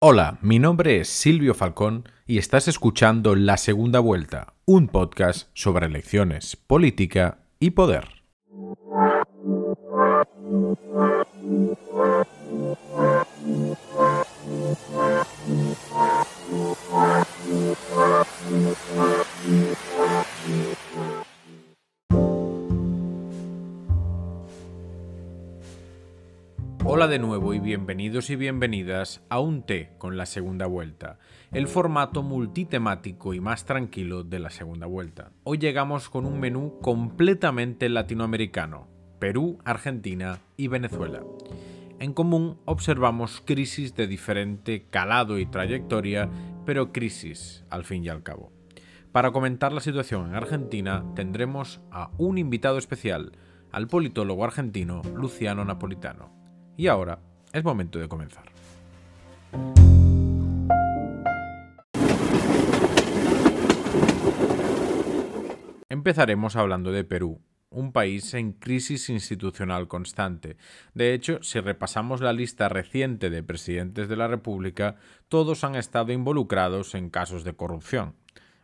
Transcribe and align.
Hola, 0.00 0.38
mi 0.42 0.60
nombre 0.60 1.00
es 1.00 1.08
Silvio 1.08 1.54
Falcón 1.54 2.08
y 2.24 2.38
estás 2.38 2.68
escuchando 2.68 3.34
La 3.34 3.56
Segunda 3.56 3.98
Vuelta, 3.98 4.54
un 4.64 4.86
podcast 4.86 5.48
sobre 5.54 5.86
elecciones, 5.86 6.54
política 6.54 7.38
y 7.58 7.70
poder. 7.70 8.06
Bienvenidos 27.68 28.30
y 28.30 28.36
bienvenidas 28.36 29.22
a 29.28 29.40
un 29.40 29.62
té 29.62 29.90
con 29.98 30.16
la 30.16 30.24
segunda 30.24 30.64
vuelta, 30.64 31.18
el 31.52 31.68
formato 31.68 32.22
multitemático 32.22 33.34
y 33.34 33.40
más 33.40 33.66
tranquilo 33.66 34.24
de 34.24 34.38
la 34.38 34.48
segunda 34.48 34.86
vuelta. 34.86 35.32
Hoy 35.44 35.58
llegamos 35.58 36.08
con 36.08 36.24
un 36.24 36.40
menú 36.40 36.78
completamente 36.80 37.90
latinoamericano, 37.90 38.88
Perú, 39.18 39.58
Argentina 39.66 40.38
y 40.56 40.68
Venezuela. 40.68 41.22
En 41.98 42.14
común 42.14 42.58
observamos 42.64 43.42
crisis 43.44 43.94
de 43.94 44.06
diferente 44.06 44.86
calado 44.88 45.38
y 45.38 45.44
trayectoria, 45.44 46.30
pero 46.64 46.90
crisis 46.90 47.66
al 47.68 47.84
fin 47.84 48.02
y 48.02 48.08
al 48.08 48.22
cabo. 48.22 48.50
Para 49.12 49.30
comentar 49.30 49.74
la 49.74 49.80
situación 49.80 50.30
en 50.30 50.36
Argentina 50.36 51.04
tendremos 51.14 51.82
a 51.90 52.12
un 52.16 52.38
invitado 52.38 52.78
especial, 52.78 53.32
al 53.72 53.88
politólogo 53.88 54.42
argentino 54.42 55.02
Luciano 55.14 55.66
Napolitano. 55.66 56.32
Y 56.78 56.86
ahora 56.86 57.18
es 57.52 57.64
momento 57.64 57.98
de 57.98 58.08
comenzar. 58.08 58.44
Empezaremos 65.88 66.56
hablando 66.56 66.92
de 66.92 67.04
Perú, 67.04 67.40
un 67.70 67.92
país 67.92 68.32
en 68.34 68.52
crisis 68.52 69.10
institucional 69.10 69.88
constante. 69.88 70.56
De 70.94 71.12
hecho, 71.12 71.42
si 71.42 71.60
repasamos 71.60 72.20
la 72.20 72.32
lista 72.32 72.68
reciente 72.68 73.30
de 73.30 73.42
presidentes 73.42 74.08
de 74.08 74.16
la 74.16 74.28
República, 74.28 74.96
todos 75.28 75.64
han 75.64 75.74
estado 75.74 76.12
involucrados 76.12 76.94
en 76.94 77.10
casos 77.10 77.44
de 77.44 77.54
corrupción. 77.54 78.14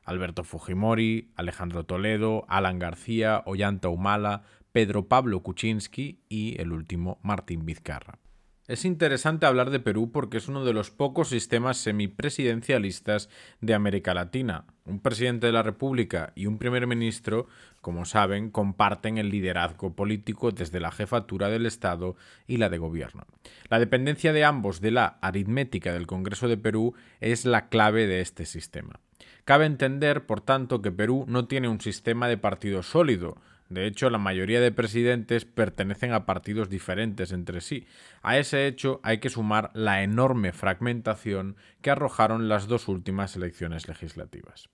Alberto 0.05 0.45
Fujimori, 0.45 1.33
Alejandro 1.35 1.85
Toledo, 1.85 2.45
Alan 2.49 2.79
García, 2.79 3.43
Ollanta 3.47 3.89
Humala, 3.89 4.43
Pedro 4.73 5.09
Pablo 5.09 5.43
Kuczynski 5.43 6.21
y 6.29 6.61
el 6.61 6.73
último 6.73 7.19
Martín 7.23 7.65
Vizcarra. 7.65 8.24
Es 8.67 8.87
interesante 8.87 9.45
hablar 9.45 9.69
de 9.69 9.79
Perú 9.79 10.11
porque 10.11 10.39
es 10.39 10.49
uno 10.49 10.65
de 10.65 10.73
los 10.73 10.91
pocos 10.91 11.29
sistemas 11.29 11.77
semipresidencialistas 11.77 13.29
de 13.61 13.75
América 13.75 14.15
Latina. 14.15 14.65
Un 14.87 15.01
presidente 15.01 15.47
de 15.47 15.53
la 15.53 15.63
República 15.63 16.33
y 16.35 16.47
un 16.47 16.57
primer 16.57 16.87
ministro, 16.87 17.47
como 17.83 18.07
saben, 18.07 18.51
comparten 18.51 19.19
el 19.19 19.29
liderazgo 19.29 19.95
político 19.95 20.51
desde 20.51 20.81
la 20.81 20.93
jefatura 20.93 21.51
del 21.51 21.67
Estado 21.67 22.17
y 22.47 22.57
la 22.57 22.71
de 22.71 22.79
gobierno. 22.79 23.27
La 23.69 23.79
dependencia 23.79 24.33
de 24.33 24.47
ambos 24.47 24.81
de 24.81 24.93
la 24.93 25.19
aritmética 25.21 25.93
del 25.93 26.07
Congreso 26.07 26.49
de 26.49 26.57
Perú 26.57 26.95
es 27.21 27.45
la 27.45 27.69
clave 27.69 28.07
de 28.07 28.23
este 28.23 28.47
sistema. 28.47 28.99
Cabe 29.45 29.67
entender, 29.67 30.25
por 30.25 30.41
tanto, 30.41 30.81
que 30.81 30.91
Perú 30.91 31.27
no 31.29 31.47
tiene 31.49 31.69
un 31.69 31.83
sistema 31.83 32.29
de 32.29 32.39
partido 32.39 32.83
sólido, 32.83 33.37
de 33.75 33.87
hecho, 33.87 34.09
la 34.09 34.19
mayoría 34.19 34.61
de 34.61 34.71
presidentes 34.71 35.45
pertenecen 35.45 36.13
a 36.13 36.27
partidos 36.27 36.71
diferentes 36.71 37.33
entre 37.33 37.61
sí. 37.61 37.87
A 38.23 38.39
ese 38.39 38.67
hecho 38.67 39.01
hay 39.03 39.19
que 39.19 39.31
sumar 39.31 39.71
la 39.75 40.03
enorme 40.03 40.53
fragmentación 40.53 41.57
que 41.83 41.91
arrojaron 41.91 42.49
las 42.49 42.69
dos 42.69 42.87
últimas 42.87 43.35
elecciones 43.35 43.89
legislativas. 43.89 44.71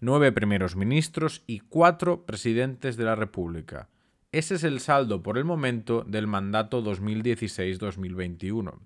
Nueve 0.00 0.30
primeros 0.30 0.76
ministros 0.76 1.42
y 1.48 1.58
cuatro 1.58 2.24
presidentes 2.24 2.96
de 2.96 3.04
la 3.04 3.16
República. 3.16 3.88
Ese 4.30 4.54
es 4.54 4.62
el 4.62 4.78
saldo 4.78 5.22
por 5.22 5.38
el 5.38 5.44
momento 5.44 6.04
del 6.06 6.26
mandato 6.26 6.82
2016-2021. 6.82 8.78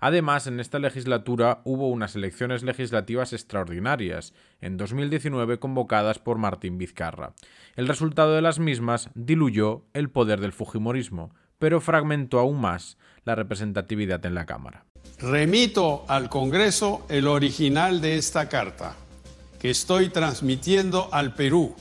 Además, 0.00 0.46
en 0.46 0.60
esta 0.60 0.78
legislatura 0.78 1.60
hubo 1.64 1.88
unas 1.88 2.14
elecciones 2.16 2.62
legislativas 2.62 3.32
extraordinarias, 3.32 4.34
en 4.60 4.76
2019 4.76 5.58
convocadas 5.58 6.18
por 6.18 6.38
Martín 6.38 6.78
Vizcarra. 6.78 7.34
El 7.76 7.88
resultado 7.88 8.34
de 8.34 8.42
las 8.42 8.58
mismas 8.58 9.10
diluyó 9.14 9.84
el 9.94 10.10
poder 10.10 10.40
del 10.40 10.52
Fujimorismo, 10.52 11.34
pero 11.58 11.80
fragmentó 11.80 12.38
aún 12.38 12.60
más 12.60 12.98
la 13.24 13.34
representatividad 13.34 14.24
en 14.26 14.34
la 14.34 14.46
Cámara. 14.46 14.84
Remito 15.18 16.04
al 16.08 16.28
Congreso 16.28 17.06
el 17.08 17.26
original 17.26 18.00
de 18.00 18.16
esta 18.16 18.48
carta, 18.48 18.94
que 19.60 19.70
estoy 19.70 20.10
transmitiendo 20.10 21.08
al 21.12 21.34
Perú, 21.34 21.74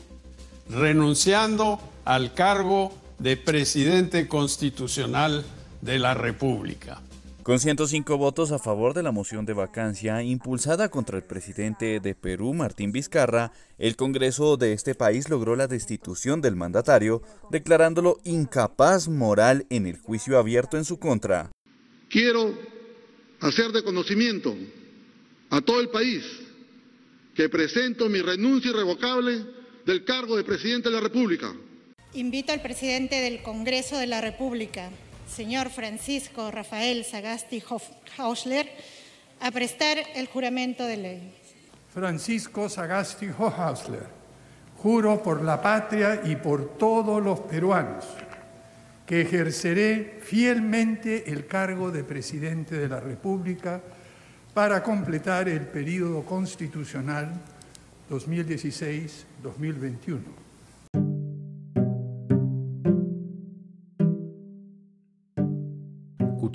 renunciando 0.70 1.80
al 2.06 2.34
cargo 2.34 2.94
de 3.20 3.36
presidente 3.38 4.28
constitucional 4.28 5.44
de 5.82 6.00
la 6.00 6.14
República. 6.14 7.02
Con 7.46 7.60
105 7.60 8.18
votos 8.18 8.52
a 8.52 8.58
favor 8.58 8.96
de 8.96 9.04
la 9.04 9.12
moción 9.12 9.46
de 9.46 9.54
vacancia 9.54 10.24
impulsada 10.24 10.90
contra 10.90 11.18
el 11.18 11.24
presidente 11.24 12.00
de 12.00 12.16
Perú, 12.16 12.56
Martín 12.56 12.92
Vizcarra, 12.92 13.52
el 13.78 13.96
Congreso 13.96 14.58
de 14.58 14.74
este 14.74 14.96
país 14.96 15.30
logró 15.30 15.56
la 15.56 15.68
destitución 15.68 16.42
del 16.42 16.56
mandatario, 16.56 17.22
declarándolo 17.52 18.18
incapaz 18.24 19.08
moral 19.10 19.68
en 19.70 19.86
el 19.86 20.00
juicio 20.00 20.40
abierto 20.40 20.78
en 20.78 20.86
su 20.86 20.98
contra. 20.98 21.52
Quiero 22.10 22.58
hacer 23.42 23.72
de 23.74 23.84
conocimiento 23.84 24.56
a 25.52 25.62
todo 25.62 25.82
el 25.82 25.90
país 25.90 26.24
que 27.36 27.48
presento 27.48 28.10
mi 28.10 28.24
renuncia 28.24 28.72
irrevocable 28.72 29.46
del 29.86 30.04
cargo 30.04 30.36
de 30.36 30.46
presidente 30.46 30.90
de 30.90 30.96
la 30.96 31.02
República. 31.02 31.54
Invito 32.16 32.54
al 32.54 32.64
presidente 32.64 33.18
del 33.18 33.44
Congreso 33.44 34.00
de 34.00 34.08
la 34.08 34.22
República, 34.22 34.90
señor 35.28 35.70
Francisco 35.70 36.52
Rafael 36.52 37.04
Sagasti 37.04 37.62
Hausler, 38.18 38.70
a 39.42 39.52
prestar 39.52 39.98
el 40.16 40.28
juramento 40.28 40.86
de 40.86 40.98
ley. 40.98 41.36
Francisco 41.94 42.70
Sagasti 42.70 43.28
Hausler, 43.28 44.08
juro 44.78 45.22
por 45.22 45.44
la 45.44 45.62
patria 45.62 46.22
y 46.26 46.36
por 46.36 46.78
todos 46.78 47.24
los 47.24 47.42
peruanos 47.42 48.06
que 49.06 49.22
ejerceré 49.22 50.20
fielmente 50.22 51.32
el 51.32 51.48
cargo 51.48 51.92
de 51.92 52.04
presidente 52.04 52.78
de 52.78 52.90
la 52.90 53.00
República 53.00 53.82
para 54.54 54.82
completar 54.82 55.48
el 55.48 55.68
período 55.68 56.24
constitucional 56.24 57.32
2016-2021. 58.10 60.45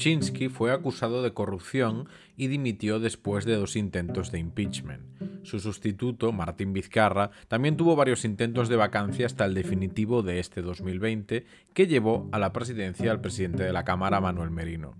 Kuczynski 0.00 0.48
fue 0.48 0.72
acusado 0.72 1.22
de 1.22 1.34
corrupción 1.34 2.08
y 2.34 2.46
dimitió 2.46 3.00
después 3.00 3.44
de 3.44 3.56
dos 3.56 3.76
intentos 3.76 4.32
de 4.32 4.38
impeachment. 4.38 5.02
Su 5.42 5.60
sustituto, 5.60 6.32
Martín 6.32 6.72
Vizcarra, 6.72 7.32
también 7.48 7.76
tuvo 7.76 7.96
varios 7.96 8.24
intentos 8.24 8.70
de 8.70 8.76
vacancia 8.76 9.26
hasta 9.26 9.44
el 9.44 9.52
definitivo 9.52 10.22
de 10.22 10.38
este 10.38 10.62
2020, 10.62 11.44
que 11.74 11.86
llevó 11.86 12.30
a 12.32 12.38
la 12.38 12.50
presidencia 12.54 13.10
al 13.10 13.20
presidente 13.20 13.62
de 13.62 13.74
la 13.74 13.84
Cámara, 13.84 14.22
Manuel 14.22 14.48
Merino. 14.48 14.94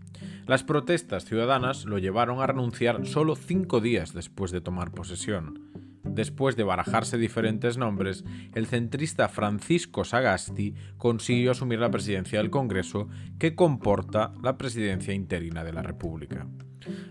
Las 0.47 0.65
protestas 0.65 1.25
ciudadanas 1.25 1.87
lo 1.87 1.97
llevaron 1.97 2.43
a 2.43 2.47
renunciar 2.47 3.07
solo 3.07 3.37
cinco 3.37 3.81
días 3.81 4.13
después 4.13 4.51
de 4.51 4.61
tomar 4.61 4.91
posesión. 4.91 5.90
Después 6.05 6.57
de 6.57 6.65
barajarse 6.65 7.19
diferentes 7.19 7.77
nombres, 7.77 8.25
el 8.55 8.67
centrista 8.67 9.29
Francisco 9.29 10.05
Sagasti 10.05 10.75
consiguió 10.97 11.51
asumir 11.51 11.79
la 11.79 11.91
presidencia 11.91 12.39
del 12.39 12.51
Congreso 12.51 13.09
que 13.39 13.55
comporta 13.55 14.33
la 14.43 14.57
presidencia 14.57 15.15
interina 15.15 15.63
de 15.63 15.73
la 15.73 15.83
República. 15.83 16.47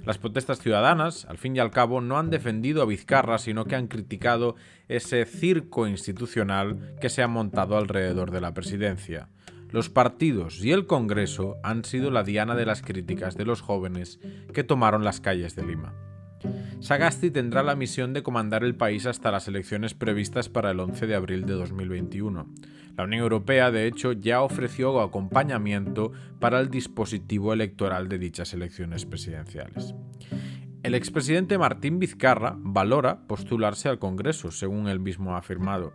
Las 0.03 0.17
protestas 0.17 0.59
ciudadanas, 0.59 1.25
al 1.25 1.37
fin 1.37 1.55
y 1.55 1.59
al 1.59 1.69
cabo, 1.69 2.01
no 2.01 2.17
han 2.17 2.31
defendido 2.31 2.81
a 2.81 2.85
Vizcarra, 2.85 3.37
sino 3.37 3.65
que 3.65 3.75
han 3.75 3.87
criticado 3.87 4.55
ese 4.87 5.25
circo 5.25 5.87
institucional 5.87 6.95
que 6.99 7.09
se 7.09 7.21
ha 7.21 7.27
montado 7.27 7.77
alrededor 7.77 8.31
de 8.31 8.41
la 8.41 8.53
presidencia. 8.53 9.29
Los 9.69 9.89
partidos 9.89 10.63
y 10.65 10.71
el 10.71 10.87
Congreso 10.87 11.57
han 11.61 11.85
sido 11.85 12.09
la 12.09 12.23
diana 12.23 12.55
de 12.55 12.65
las 12.65 12.81
críticas 12.81 13.37
de 13.37 13.45
los 13.45 13.61
jóvenes 13.61 14.19
que 14.51 14.63
tomaron 14.63 15.03
las 15.03 15.21
calles 15.21 15.55
de 15.55 15.63
Lima. 15.63 16.08
Sagasti 16.79 17.29
tendrá 17.29 17.61
la 17.61 17.75
misión 17.75 18.13
de 18.13 18.23
comandar 18.23 18.63
el 18.63 18.73
país 18.73 19.05
hasta 19.05 19.31
las 19.31 19.47
elecciones 19.49 19.93
previstas 19.93 20.47
para 20.47 20.71
el 20.71 20.79
11 20.79 21.07
de 21.07 21.15
abril 21.15 21.45
de 21.45 21.53
2021. 21.53 22.47
La 22.95 23.03
Unión 23.03 23.21
Europea, 23.21 23.69
de 23.69 23.85
hecho, 23.85 24.13
ya 24.13 24.41
ofreció 24.41 25.01
acompañamiento 25.01 26.13
para 26.39 26.59
el 26.59 26.69
dispositivo 26.69 27.53
electoral 27.53 28.07
de 28.07 28.17
dichas 28.17 28.53
elecciones 28.53 29.05
presidenciales. 29.05 29.93
El 30.81 30.95
expresidente 30.95 31.57
Martín 31.57 31.99
Vizcarra 31.99 32.55
valora 32.57 33.27
postularse 33.27 33.89
al 33.89 33.99
Congreso, 33.99 34.49
según 34.49 34.87
él 34.87 35.01
mismo 35.01 35.35
ha 35.35 35.39
afirmado. 35.39 35.91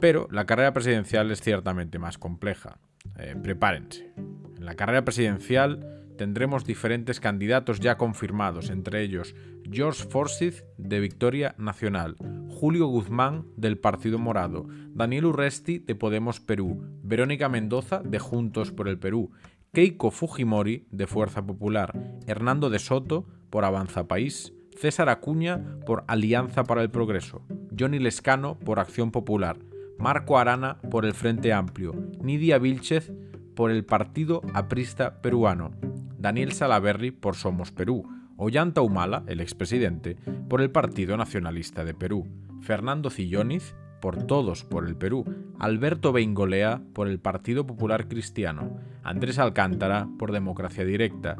Pero 0.00 0.26
la 0.30 0.46
carrera 0.46 0.72
presidencial 0.72 1.30
es 1.30 1.42
ciertamente 1.42 1.98
más 1.98 2.16
compleja. 2.16 2.78
Eh, 3.18 3.36
prepárense. 3.42 4.10
En 4.56 4.64
la 4.64 4.74
carrera 4.74 5.04
presidencial 5.04 5.97
tendremos 6.18 6.66
diferentes 6.66 7.20
candidatos 7.20 7.80
ya 7.80 7.96
confirmados, 7.96 8.68
entre 8.68 9.02
ellos 9.02 9.34
George 9.70 10.04
Forsyth 10.04 10.64
de 10.76 11.00
Victoria 11.00 11.54
Nacional, 11.56 12.16
Julio 12.50 12.88
Guzmán 12.88 13.46
del 13.56 13.78
Partido 13.78 14.18
Morado, 14.18 14.66
Daniel 14.90 15.26
Urresti 15.26 15.78
de 15.78 15.94
Podemos 15.94 16.40
Perú, 16.40 16.84
Verónica 17.02 17.48
Mendoza 17.48 18.02
de 18.04 18.18
Juntos 18.18 18.72
por 18.72 18.88
el 18.88 18.98
Perú, 18.98 19.30
Keiko 19.72 20.10
Fujimori 20.10 20.86
de 20.90 21.06
Fuerza 21.06 21.46
Popular, 21.46 21.98
Hernando 22.26 22.68
de 22.68 22.80
Soto 22.80 23.26
por 23.48 23.64
Avanza 23.64 24.08
País, 24.08 24.52
César 24.76 25.08
Acuña 25.08 25.78
por 25.86 26.04
Alianza 26.08 26.64
para 26.64 26.82
el 26.82 26.90
Progreso, 26.90 27.46
Johnny 27.78 27.98
Lescano 27.98 28.58
por 28.58 28.80
Acción 28.80 29.10
Popular, 29.10 29.56
Marco 29.98 30.38
Arana 30.38 30.78
por 30.90 31.04
el 31.06 31.14
Frente 31.14 31.52
Amplio, 31.52 31.94
Nidia 32.20 32.58
Vilchez 32.58 33.12
por 33.54 33.70
el 33.70 33.84
Partido 33.84 34.40
Aprista 34.54 35.20
Peruano, 35.20 35.72
Daniel 36.18 36.52
Salaverry 36.52 37.12
por 37.12 37.36
Somos 37.36 37.70
Perú, 37.70 38.04
Ollanta 38.36 38.82
Humala, 38.82 39.22
el 39.28 39.40
expresidente, 39.40 40.16
por 40.48 40.60
el 40.60 40.70
Partido 40.70 41.16
Nacionalista 41.16 41.84
de 41.84 41.94
Perú, 41.94 42.26
Fernando 42.60 43.08
Cilloniz 43.08 43.74
por 44.00 44.26
Todos 44.26 44.64
por 44.64 44.86
el 44.86 44.96
Perú, 44.96 45.24
Alberto 45.58 46.12
Beingolea 46.12 46.82
por 46.92 47.08
el 47.08 47.20
Partido 47.20 47.66
Popular 47.66 48.08
Cristiano, 48.08 48.78
Andrés 49.02 49.38
Alcántara 49.38 50.08
por 50.18 50.32
Democracia 50.32 50.84
Directa, 50.84 51.36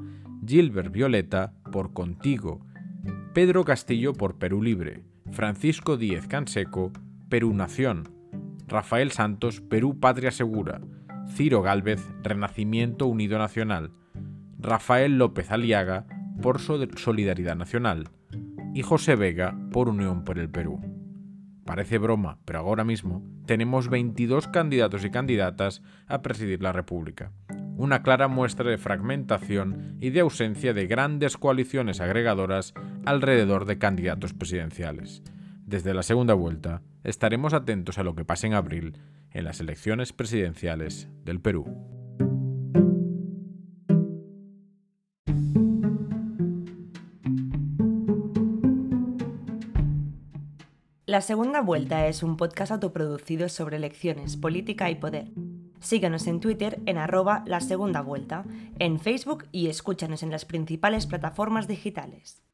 Gilbert 0.46 0.92
Violeta 0.92 1.52
por 1.72 1.92
Contigo, 1.92 2.60
Pedro 3.32 3.64
Castillo 3.64 4.12
por 4.12 4.38
Perú 4.38 4.62
Libre, 4.62 5.02
Francisco 5.30 5.96
Díez 5.96 6.26
Canseco, 6.26 6.92
Perú 7.28 7.52
Nación, 7.52 8.08
Rafael 8.66 9.10
Santos, 9.10 9.60
Perú 9.60 9.98
Patria 9.98 10.30
Segura, 10.30 10.80
Ciro 11.34 11.62
Gálvez, 11.62 12.04
Renacimiento 12.22 13.06
Unido 13.06 13.38
Nacional, 13.38 13.92
Rafael 14.60 15.18
López 15.18 15.52
Aliaga, 15.52 16.06
por 16.42 16.60
Solidaridad 16.60 17.54
Nacional, 17.54 18.08
y 18.74 18.82
José 18.82 19.14
Vega, 19.14 19.56
por 19.70 19.88
Unión 19.88 20.24
por 20.24 20.38
el 20.38 20.50
Perú. 20.50 20.80
Parece 21.64 21.98
broma, 21.98 22.38
pero 22.44 22.58
ahora 22.58 22.82
mismo 22.82 23.22
tenemos 23.46 23.88
22 23.88 24.48
candidatos 24.48 25.04
y 25.04 25.10
candidatas 25.10 25.82
a 26.06 26.22
presidir 26.22 26.60
la 26.60 26.72
República. 26.72 27.30
Una 27.76 28.02
clara 28.02 28.26
muestra 28.26 28.68
de 28.68 28.78
fragmentación 28.78 29.96
y 30.00 30.10
de 30.10 30.20
ausencia 30.20 30.74
de 30.74 30.88
grandes 30.88 31.36
coaliciones 31.36 32.00
agregadoras 32.00 32.74
alrededor 33.04 33.64
de 33.64 33.78
candidatos 33.78 34.34
presidenciales. 34.34 35.22
Desde 35.64 35.94
la 35.94 36.02
segunda 36.02 36.34
vuelta, 36.34 36.82
estaremos 37.04 37.54
atentos 37.54 37.98
a 37.98 38.02
lo 38.02 38.16
que 38.16 38.24
pase 38.24 38.48
en 38.48 38.54
abril 38.54 38.98
en 39.30 39.44
las 39.44 39.60
elecciones 39.60 40.12
presidenciales 40.12 41.08
del 41.24 41.40
Perú. 41.40 41.97
La 51.18 51.22
segunda 51.22 51.62
vuelta 51.62 52.06
es 52.06 52.22
un 52.22 52.36
podcast 52.36 52.70
autoproducido 52.70 53.48
sobre 53.48 53.78
elecciones, 53.78 54.36
política 54.36 54.88
y 54.88 54.94
poder. 54.94 55.32
Síguenos 55.80 56.28
en 56.28 56.38
Twitter 56.38 56.80
en 56.86 56.96
arroba 56.96 57.42
la 57.44 57.60
segunda 57.60 58.02
vuelta, 58.02 58.44
en 58.78 59.00
Facebook 59.00 59.46
y 59.50 59.66
escúchanos 59.66 60.22
en 60.22 60.30
las 60.30 60.44
principales 60.44 61.08
plataformas 61.08 61.66
digitales. 61.66 62.44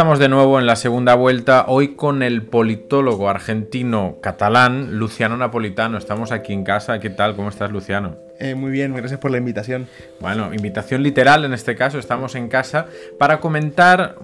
Estamos 0.00 0.18
de 0.18 0.30
nuevo 0.30 0.58
en 0.58 0.64
la 0.64 0.76
segunda 0.76 1.14
vuelta, 1.14 1.66
hoy 1.68 1.88
con 1.88 2.22
el 2.22 2.40
politólogo 2.40 3.28
argentino 3.28 4.16
catalán 4.22 4.98
Luciano 4.98 5.36
Napolitano. 5.36 5.98
Estamos 5.98 6.32
aquí 6.32 6.54
en 6.54 6.64
casa. 6.64 7.00
¿Qué 7.00 7.10
tal? 7.10 7.36
¿Cómo 7.36 7.50
estás, 7.50 7.70
Luciano? 7.70 8.16
Eh, 8.38 8.54
muy 8.54 8.70
bien, 8.70 8.94
gracias 8.94 9.20
por 9.20 9.30
la 9.30 9.36
invitación. 9.36 9.88
Bueno, 10.18 10.54
invitación 10.54 11.02
literal 11.02 11.44
en 11.44 11.52
este 11.52 11.76
caso, 11.76 11.98
estamos 11.98 12.34
en 12.34 12.48
casa 12.48 12.86
para 13.18 13.40
comentar 13.40 14.16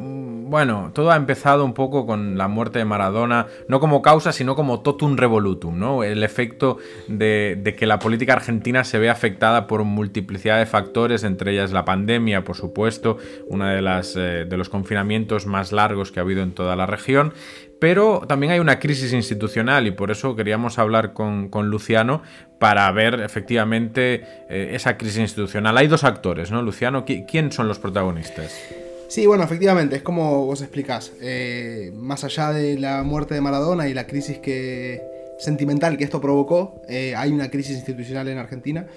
bueno, 0.46 0.92
todo 0.94 1.10
ha 1.10 1.16
empezado 1.16 1.64
un 1.64 1.74
poco 1.74 2.06
con 2.06 2.38
la 2.38 2.46
muerte 2.46 2.78
de 2.78 2.84
Maradona, 2.84 3.46
no 3.68 3.80
como 3.80 4.00
causa, 4.00 4.32
sino 4.32 4.54
como 4.54 4.80
totum 4.80 5.16
revolutum, 5.16 5.78
¿no? 5.78 6.04
El 6.04 6.22
efecto 6.22 6.78
de, 7.08 7.74
que 7.76 7.86
la 7.86 7.98
política 7.98 8.34
argentina 8.34 8.84
se 8.84 8.98
ve 8.98 9.10
afectada 9.10 9.66
por 9.66 9.82
multiplicidad 9.84 10.58
de 10.58 10.66
factores, 10.66 11.24
entre 11.24 11.52
ellas 11.52 11.72
la 11.72 11.84
pandemia, 11.84 12.44
por 12.44 12.56
supuesto, 12.56 13.18
uno 13.48 13.66
de, 13.66 13.80
eh, 14.16 14.46
de 14.48 14.56
los 14.56 14.68
confinamientos 14.68 15.46
más 15.46 15.72
largos 15.72 16.12
que 16.12 16.20
ha 16.20 16.22
habido 16.22 16.42
en 16.42 16.52
toda 16.52 16.76
la 16.76 16.86
región, 16.86 17.32
pero 17.80 18.22
también 18.26 18.52
hay 18.52 18.60
una 18.60 18.78
crisis 18.78 19.12
institucional 19.12 19.86
y 19.86 19.90
por 19.90 20.10
eso 20.10 20.36
queríamos 20.36 20.78
hablar 20.78 21.12
con, 21.12 21.50
Luciano 21.68 22.22
para 22.58 22.90
ver 22.92 23.20
efectivamente 23.20 24.22
eh, 24.48 24.70
esa 24.72 24.96
crisis 24.96 25.18
institucional. 25.18 25.76
Hay 25.76 25.88
dos 25.88 26.04
actores, 26.04 26.50
¿no, 26.50 26.62
Luciano? 26.62 27.04
¿Quién 27.04 27.52
son 27.52 27.68
los 27.68 27.78
protagonistas? 27.78 28.85
Sí, 29.08 29.24
bueno, 29.26 29.44
efectivamente, 29.44 29.96
es 29.96 30.02
como 30.02 30.46
vos 30.46 30.60
explicás. 30.62 31.12
Eh, 31.20 31.92
más 31.94 32.24
allá 32.24 32.52
de 32.52 32.78
la 32.78 33.04
muerte 33.04 33.34
de 33.34 33.40
Maradona 33.40 33.88
y 33.88 33.94
la 33.94 34.06
crisis 34.06 34.38
que, 34.38 35.00
sentimental 35.38 35.96
que 35.96 36.04
esto 36.04 36.20
provocó, 36.20 36.82
eh, 36.88 37.14
hay 37.14 37.30
una 37.30 37.50
crisis 37.50 37.76
institucional 37.76 38.26
en 38.28 38.38
Argentina 38.38 38.88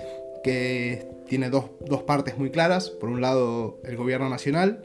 que 0.43 1.05
tiene 1.27 1.49
dos, 1.51 1.69
partes 2.07 2.37
muy 2.37 2.49
claras. 2.49 2.89
Por 2.89 3.09
un 3.09 3.21
lado, 3.21 3.79
el 3.83 3.97
gobierno 3.97 4.29
nacional 4.29 4.83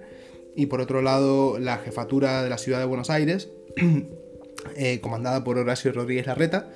y 0.54 0.66
por 0.66 0.82
otro 0.82 1.00
lado, 1.00 1.58
la 1.58 1.78
jefatura 1.78 2.42
de 2.42 2.50
la 2.50 2.58
ciudad 2.58 2.78
de 2.78 2.84
Buenos 2.84 3.08
Aires, 3.08 3.48
eh, 4.76 5.00
comandada 5.00 5.42
por 5.42 5.56
Horacio 5.56 5.90
Rodríguez 5.92 6.26
Larreta, 6.26 6.68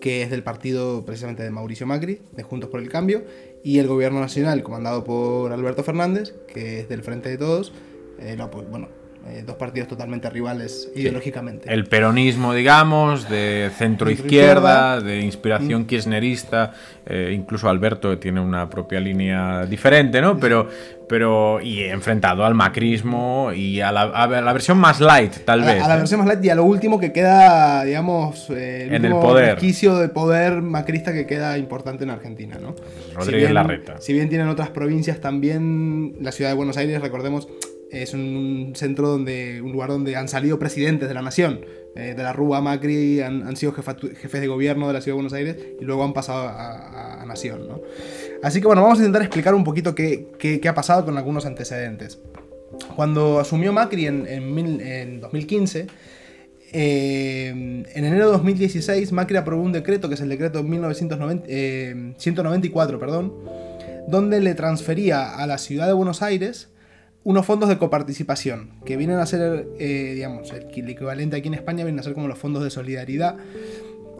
que 0.00 0.22
es 0.22 0.30
del 0.30 0.42
partido 0.42 1.04
precisamente 1.04 1.42
de 1.42 1.50
Mauricio 1.50 1.86
Macri, 1.86 2.22
de 2.32 2.42
Juntos 2.42 2.70
por 2.70 2.80
el 2.80 2.88
Cambio, 2.88 3.24
y 3.64 3.78
el 3.78 3.88
gobierno 3.88 4.20
nacional, 4.20 4.62
comandado 4.62 5.02
por 5.04 5.50
Alberto 5.50 5.82
Fernández, 5.82 6.34
que 6.46 6.80
es 6.80 6.88
del 6.88 7.02
Frente 7.02 7.30
de 7.30 7.38
Todos, 7.38 7.72
eh, 8.18 8.36
bueno, 8.70 8.88
eh, 9.26 9.42
dos 9.46 9.56
partidos 9.56 9.88
totalmente 9.88 10.28
rivales 10.28 10.90
ideológicamente. 10.94 11.72
El 11.72 11.86
peronismo, 11.86 12.52
digamos, 12.52 13.26
de 13.30 13.70
centro 13.74 14.10
izquierda, 14.10 15.00
de 15.00 15.20
inspiración 15.20 15.82
mm. 15.82 15.86
kirchnerista, 15.86 16.74
eh, 17.06 17.32
incluso 17.34 17.70
Alberto 17.70 18.18
tiene 18.18 18.40
una 18.40 18.68
propia 18.68 19.00
línea 19.00 19.64
diferente, 19.64 20.20
¿no? 20.20 20.38
Pero, 20.38 20.68
pero 21.08 21.58
y 21.62 21.84
enfrentado 21.84 22.44
al 22.44 22.54
macrismo 22.54 23.50
y 23.54 23.80
a 23.80 23.92
la, 23.92 24.52
versión 24.52 24.76
más 24.76 25.00
light, 25.00 25.32
tal 25.46 25.62
vez. 25.62 25.82
A 25.82 25.88
la 25.88 25.96
versión 25.96 26.20
más 26.20 26.28
light 26.28 26.44
y 26.44 26.50
a 26.50 26.54
lo 26.54 26.64
último 26.64 27.00
que 27.00 27.10
queda, 27.10 27.82
digamos, 27.84 28.50
el 28.50 28.92
en 28.92 29.06
el 29.06 29.12
poder. 29.12 29.54
resquicio 29.54 29.96
de 29.96 30.10
poder 30.10 30.60
macrista 30.60 31.14
que 31.14 31.26
queda 31.26 31.56
importante 31.56 32.04
en 32.04 32.10
Argentina, 32.10 32.58
¿no? 32.60 32.74
Rodríguez 33.14 33.52
Larreta. 33.52 33.96
Si 34.00 34.12
bien 34.12 34.28
tienen 34.28 34.48
otras 34.48 34.68
provincias 34.68 35.20
también, 35.20 36.16
la 36.20 36.30
ciudad 36.30 36.50
de 36.50 36.56
Buenos 36.56 36.76
Aires, 36.76 37.00
recordemos, 37.00 37.48
es 37.90 38.14
un 38.14 38.72
centro 38.74 39.08
donde, 39.08 39.60
un 39.62 39.72
lugar 39.72 39.90
donde 39.90 40.16
han 40.16 40.28
salido 40.28 40.58
presidentes 40.58 41.08
de 41.08 41.14
la 41.14 41.22
nación. 41.22 41.60
Eh, 41.96 42.14
de 42.16 42.22
la 42.24 42.32
Rúa 42.32 42.60
Macri 42.60 43.20
han, 43.20 43.56
sido 43.56 43.72
jefes 43.72 44.40
de 44.40 44.46
gobierno 44.48 44.88
de 44.88 44.94
la 44.94 45.00
Ciudad 45.00 45.12
de 45.12 45.22
Buenos 45.22 45.32
Aires 45.32 45.56
y 45.80 45.84
luego 45.84 46.02
han 46.02 46.12
pasado 46.12 46.48
a, 46.48 47.24
Nación. 47.24 47.66
¿no? 47.66 47.80
Así 48.42 48.60
que 48.60 48.66
bueno, 48.66 48.82
vamos 48.82 48.98
a 48.98 49.00
intentar 49.00 49.22
explicar 49.22 49.54
un 49.54 49.64
poquito 49.64 49.94
qué, 49.94 50.28
qué, 50.38 50.68
ha 50.68 50.74
pasado 50.74 51.04
con 51.04 51.16
algunos 51.16 51.46
antecedentes. 51.46 52.20
Cuando 52.94 53.40
asumió 53.40 53.72
Macri 53.72 54.06
en, 54.06 54.26
en, 54.28 55.20
2015, 55.20 55.86
eh, 56.72 57.48
en 57.48 58.04
enero 58.04 58.26
de 58.26 58.32
2016 58.32 59.10
Macri 59.12 59.36
aprobó 59.36 59.62
un 59.62 59.72
decreto, 59.72 60.08
que 60.08 60.16
es 60.16 60.20
el 60.20 60.28
decreto 60.28 60.62
1990, 60.62 62.18
194, 62.18 62.96
eh, 62.96 63.00
perdón, 63.00 63.34
donde 64.06 64.40
le 64.40 64.54
transfería 64.54 65.34
a 65.34 65.46
la 65.46 65.58
Ciudad 65.58 65.86
de 65.86 65.94
Buenos 65.94 66.20
Aires 66.20 66.68
unos 67.24 67.46
fondos 67.46 67.70
de 67.70 67.78
coparticipación, 67.78 68.70
que 68.84 68.98
vienen 68.98 69.16
a 69.16 69.26
ser, 69.26 69.66
eh, 69.78 70.12
digamos, 70.14 70.52
el, 70.52 70.88
equivalente 70.88 71.36
aquí 71.36 71.48
en 71.48 71.54
España 71.54 71.82
vienen 71.82 72.00
a 72.00 72.02
ser 72.02 72.12
como 72.12 72.28
los 72.28 72.38
fondos 72.38 72.62
de 72.62 72.70
solidaridad, 72.70 73.36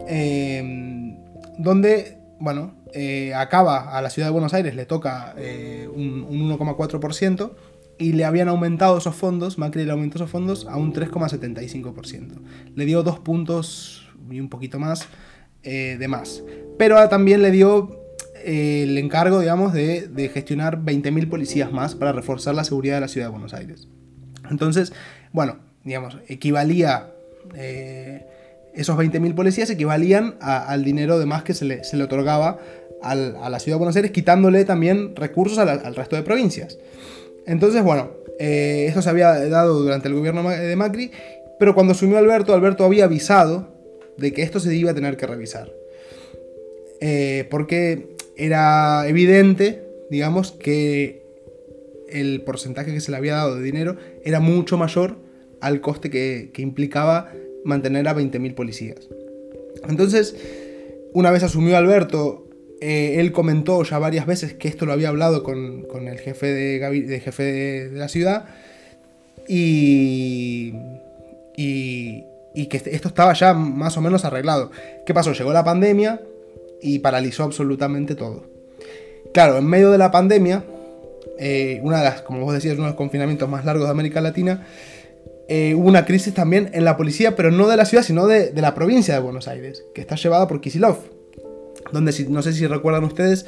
em, 0.09 1.17
donde, 1.59 2.19
bueno, 2.41 2.75
eh, 2.95 3.35
acaba 3.35 3.97
a 3.97 4.01
la 4.01 4.09
ciudad 4.09 4.29
de 4.29 4.33
Buenos 4.33 4.55
Aires, 4.55 4.75
le 4.75 4.87
toca 4.87 5.35
eh, 5.37 5.87
un, 5.95 6.27
1,4%, 6.27 7.53
y 7.97 8.15
le 8.15 8.25
habían 8.25 8.49
aumentado 8.49 8.99
esos 8.99 9.15
fondos, 9.15 9.59
Macri 9.59 9.85
le 9.85 9.93
aumentó 9.93 10.17
esos 10.17 10.31
fondos 10.31 10.67
a 10.67 10.77
un 10.77 10.93
3,75%. 10.93 12.41
Le 12.75 12.85
dio 12.87 13.05
dos 13.05 13.21
puntos 13.21 14.09
y 14.31 14.41
un 14.41 14.49
poquito 14.49 14.81
más 14.81 15.07
de 15.63 16.09
más. 16.09 16.43
Pero 16.77 17.09
también 17.09 17.41
le 17.41 17.51
dio 17.51 18.04
el 18.45 18.97
encargo, 18.99 19.41
digamos, 19.41 19.73
de, 19.73 20.31
gestionar 20.33 20.81
20.000 20.81 21.29
policías 21.29 21.73
más 21.73 21.95
para 21.95 22.13
reforzar 22.13 22.55
la 22.55 22.65
seguridad 22.65 22.97
de 22.97 23.01
la 23.01 23.09
ciudad 23.09 23.29
de 23.29 23.33
Buenos 23.33 23.55
Aires. 23.55 23.89
Entonces, 24.51 24.93
bueno, 25.33 25.59
digamos, 25.85 26.19
equivalía, 26.29 27.11
eh, 27.55 28.27
esos 28.75 28.97
20.000 28.97 29.35
policías 29.35 29.71
equivalían 29.71 30.37
al 30.41 30.85
dinero 30.85 31.19
de 31.19 31.27
más 31.27 31.43
que 31.43 31.55
se 31.55 31.65
le, 31.65 31.83
otorgaba 32.03 32.59
a 33.03 33.15
la 33.15 33.59
ciudad 33.59 33.77
de 33.77 33.79
Buenos 33.79 33.97
Aires, 33.97 34.11
quitándole 34.11 34.65
también 34.65 35.15
recursos 35.15 35.59
al 35.59 35.95
resto 35.95 36.17
de 36.17 36.23
provincias. 36.23 36.79
Entonces, 37.47 37.83
bueno, 37.83 38.11
eh, 38.39 38.87
esto 38.89 39.03
se 39.03 39.11
había 39.11 39.49
dado 39.49 39.81
durante 39.81 40.09
el 40.09 40.15
gobierno 40.15 40.49
de 40.49 40.77
Macri, 40.77 41.11
pero 41.59 41.75
cuando 41.75 41.93
asumió 41.93 42.19
Alberto, 42.19 42.55
Alberto 42.55 42.85
había 42.85 43.05
avisado 43.05 43.73
de 44.17 44.33
que 44.33 44.43
esto 44.43 44.61
se 44.61 44.75
iba 44.75 44.91
a 44.91 44.95
tener 44.95 45.17
que 45.17 45.27
revisar. 45.27 45.71
Eh, 47.01 47.47
porque 47.51 48.14
era 48.37 49.07
evidente, 49.09 49.85
digamos, 50.11 50.53
que 50.53 51.25
el 52.09 52.43
porcentaje 52.43 52.93
que 52.93 53.01
se 53.01 53.11
le 53.11 53.17
había 53.17 53.35
dado 53.35 53.57
de 53.57 53.63
dinero 53.63 53.97
era 54.25 54.41
mucho 54.41 54.77
mayor 54.77 55.17
al 55.61 55.81
coste 55.81 56.11
que, 56.11 56.51
implicaba 56.59 57.33
mantener 57.65 58.07
a 58.09 58.15
20.000 58.15 58.55
policías. 58.55 59.09
Entonces, 59.89 60.37
una 61.13 61.31
vez 61.31 61.43
asumió 61.43 61.77
Alberto, 61.77 62.47
eh, 62.81 63.17
él 63.19 63.33
comentó 63.33 63.83
ya 63.83 63.99
varias 63.99 64.27
veces 64.27 64.55
que 64.55 64.69
esto 64.69 64.85
lo 64.85 64.93
había 64.93 65.09
hablado 65.09 65.43
con, 65.43 65.87
el 66.07 66.19
jefe, 66.19 66.47
de, 66.53 67.21
jefe 67.21 67.43
de, 67.43 67.99
la 67.99 68.09
ciudad 68.09 68.47
y, 69.49 70.75
y, 71.57 72.67
que 72.67 72.77
esto 72.77 73.09
estaba 73.09 73.33
ya 73.33 73.55
más 73.55 73.97
o 73.97 74.01
menos 74.01 74.25
arreglado. 74.25 74.71
¿Qué 75.07 75.15
pasó? 75.15 75.33
Llegó 75.33 75.53
la 75.53 75.65
pandemia 75.65 76.21
y 76.85 76.99
paralizó 76.99 77.45
absolutamente 77.45 78.15
todo. 78.15 78.45
Claro, 79.33 79.57
en 79.57 79.67
medio 79.67 79.91
de 79.91 79.97
la 79.97 80.11
pandemia, 80.11 80.65
eh, 81.39 81.81
una 81.83 81.99
de 81.99 82.05
las, 82.05 82.21
como 82.21 82.43
vos 82.43 82.53
decías, 82.53 82.75
uno 82.75 82.85
de 82.85 82.91
los 82.91 82.97
confinamientos 82.97 83.49
más 83.49 83.65
largos 83.65 83.87
de 83.87 83.91
América 83.91 84.21
Latina, 84.21 84.67
eh, 85.49 85.75
hubo 85.75 85.89
una 85.89 86.05
crisis 86.05 86.35
también 86.35 86.71
en 86.75 86.85
la 86.85 86.99
policía, 86.99 87.37
pero 87.37 87.51
no 87.51 87.69
de 87.69 87.79
la 87.79 87.87
ciudad, 87.87 88.05
sino 88.05 88.27
de, 88.27 88.53
la 88.55 88.75
provincia 88.75 89.15
de 89.15 89.21
Buenos 89.21 89.49
Aires, 89.49 89.83
que 89.95 90.03
está 90.03 90.17
llevada 90.17 90.47
por 90.47 90.61
Kisilov, 90.61 90.99
donde 91.91 92.13
no 92.29 92.43
sé 92.43 92.53
si 92.53 92.67
recuerdan 92.67 93.05
ustedes, 93.05 93.47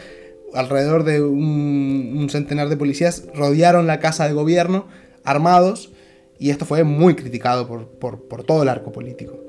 alrededor 0.55 1.05
de 1.05 1.23
un, 1.23 2.29
centenar 2.31 2.71
de 2.71 2.79
policías 2.79 3.25
rodearon 3.35 3.87
la 3.87 4.01
casa 4.01 4.27
de 4.27 4.33
gobierno 4.33 4.89
armados, 5.25 5.93
y 6.39 6.49
esto 6.49 6.65
fue 6.65 6.85
muy 6.85 7.17
criticado 7.17 7.69
por 7.69 8.45
todo 8.45 8.63
el 8.63 8.71
arco 8.71 8.93
político. 8.93 9.47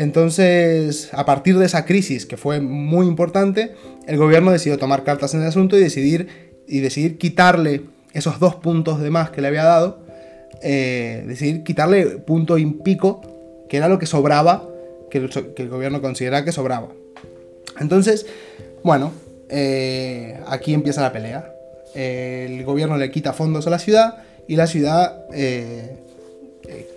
Entonces, 0.00 1.10
a 1.12 1.26
partir 1.26 1.58
de 1.58 1.66
esa 1.66 1.84
crisis, 1.84 2.24
que 2.24 2.38
fue 2.38 2.58
muy 2.58 3.06
importante, 3.06 3.74
el 4.06 4.16
gobierno 4.16 4.50
decidió 4.50 4.78
tomar 4.78 5.04
cartas 5.04 5.34
en 5.34 5.42
el 5.42 5.48
asunto 5.48 5.76
y 5.76 5.80
decidir, 5.82 6.54
y 6.66 6.80
decidir 6.80 7.18
quitarle 7.18 7.82
esos 8.14 8.40
dos 8.40 8.54
puntos 8.54 8.98
de 9.02 9.10
más 9.10 9.28
que 9.28 9.42
le 9.42 9.48
había 9.48 9.64
dado, 9.64 9.98
eh, 10.62 11.22
decidir 11.26 11.64
quitarle 11.64 12.06
punto 12.16 12.56
y 12.56 12.64
pico, 12.64 13.20
que 13.68 13.76
era 13.76 13.88
lo 13.88 13.98
que 13.98 14.06
sobraba, 14.06 14.66
que 15.10 15.18
el, 15.18 15.68
gobierno 15.68 16.00
consideraba 16.00 16.46
que 16.46 16.52
sobraba. 16.52 16.88
Entonces, 17.78 18.24
bueno, 18.82 19.12
eh, 19.50 20.40
aquí 20.46 20.72
empieza 20.72 21.02
la 21.02 21.12
pelea. 21.12 21.52
el 21.94 22.64
gobierno 22.64 22.96
le 22.96 23.10
quita 23.10 23.34
fondos 23.34 23.66
a 23.66 23.70
la 23.70 23.78
ciudad 23.78 24.22
y 24.48 24.56
la 24.56 24.66
ciudad 24.66 25.26
eh, 25.34 25.98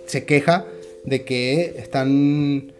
se 0.06 0.24
queja 0.24 0.64
de 1.04 1.22
que 1.26 1.74
están 1.76 2.72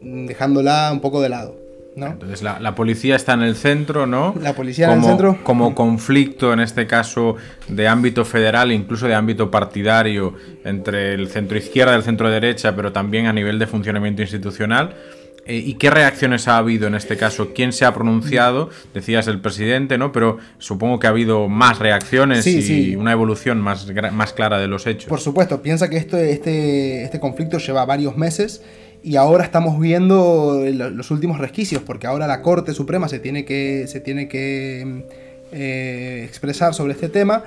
dejándola 0.00 0.90
un 0.92 1.00
poco 1.00 1.20
de 1.20 1.28
lado. 1.28 1.64
Entonces 1.96 2.42
la, 2.42 2.74
policía 2.74 3.14
está 3.16 3.34
en 3.34 3.42
el 3.42 3.54
centro, 3.54 4.06
¿no? 4.06 4.34
La 4.40 4.54
policía 4.54 4.92
en 4.92 4.98
el 4.98 5.04
centro. 5.04 5.38
Como 5.44 5.74
conflicto, 5.74 6.52
en 6.52 6.60
este 6.60 6.86
caso, 6.86 7.36
de 7.68 7.86
ámbito 7.86 8.24
federal, 8.24 8.72
incluso 8.72 9.06
de 9.06 9.14
ámbito 9.14 9.50
partidario, 9.50 10.34
entre 10.64 11.14
el 11.14 11.28
centro 11.28 11.56
izquierda 11.56 11.92
y 11.92 11.96
el 11.96 12.02
centro 12.02 12.30
derecha, 12.30 12.74
pero 12.74 12.92
también 12.92 13.26
a 13.26 13.32
nivel 13.32 13.58
de 13.58 13.66
funcionamiento 13.66 14.22
institucional. 14.22 14.94
Eh, 15.46 15.56
¿Y 15.56 15.74
qué 15.74 15.90
reacciones 15.90 16.48
ha 16.48 16.56
habido 16.56 16.86
en 16.86 16.94
este 16.94 17.16
caso? 17.16 17.52
¿Quién 17.54 17.72
se 17.72 17.84
ha 17.84 17.92
pronunciado? 17.92 18.70
Decías 18.94 19.28
el 19.28 19.40
presidente, 19.40 19.98
¿no? 19.98 20.10
Pero 20.10 20.38
supongo 20.58 20.98
que 20.98 21.06
ha 21.06 21.10
habido 21.10 21.48
más 21.48 21.78
reacciones 21.78 22.46
y 22.46 22.96
una 22.96 23.12
evolución 23.12 23.60
más, 23.60 23.86
más 24.12 24.32
clara 24.32 24.58
de 24.58 24.68
los 24.68 24.86
hechos. 24.86 25.08
Por 25.08 25.20
supuesto, 25.20 25.62
piensa 25.62 25.90
que 25.90 25.98
esto, 25.98 26.16
este, 26.16 27.04
este 27.04 27.20
conflicto 27.20 27.58
lleva 27.58 27.84
varios 27.84 28.16
meses 28.16 28.62
y 29.04 29.16
ahora 29.16 29.44
estamos 29.44 29.78
viendo 29.78 30.64
los 30.64 31.10
últimos 31.10 31.38
resquicios, 31.38 31.82
porque 31.82 32.06
ahora 32.06 32.26
la 32.26 32.40
Corte 32.40 32.72
Suprema 32.72 33.06
se 33.06 33.18
tiene 33.18 33.44
que, 33.44 33.86
se 33.86 34.00
tiene 34.00 34.28
que 34.28 35.04
eh, 35.52 36.24
expresar 36.26 36.72
sobre 36.72 36.94
este 36.94 37.10
tema. 37.10 37.44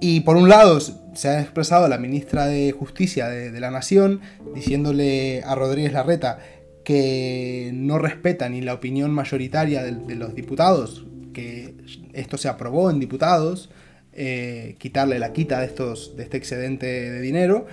Y 0.00 0.20
por 0.20 0.36
un 0.36 0.48
lado 0.48 0.78
se 0.78 1.28
ha 1.28 1.40
expresado 1.40 1.88
la 1.88 1.98
ministra 1.98 2.46
de 2.46 2.70
Justicia 2.70 3.26
de, 3.28 3.58
la 3.58 3.72
Nación 3.72 4.20
diciéndole 4.54 5.42
a 5.44 5.56
Rodríguez 5.56 5.92
Larreta 5.92 6.38
que 6.84 7.72
no 7.74 7.98
respeta 7.98 8.48
ni 8.48 8.60
la 8.60 8.74
opinión 8.74 9.10
mayoritaria 9.10 9.82
de, 9.82 10.14
los 10.14 10.36
diputados, 10.36 11.06
que 11.34 11.74
esto 12.12 12.36
se 12.38 12.46
aprobó 12.46 12.88
en 12.92 13.00
diputados, 13.00 13.68
eh, 14.12 14.76
quitarle 14.78 15.18
la 15.18 15.32
quita 15.32 15.58
de, 15.58 15.66
estos, 15.66 16.16
de 16.16 16.22
este 16.22 16.36
excedente 16.36 16.86
de 16.86 17.20
dinero 17.20 17.66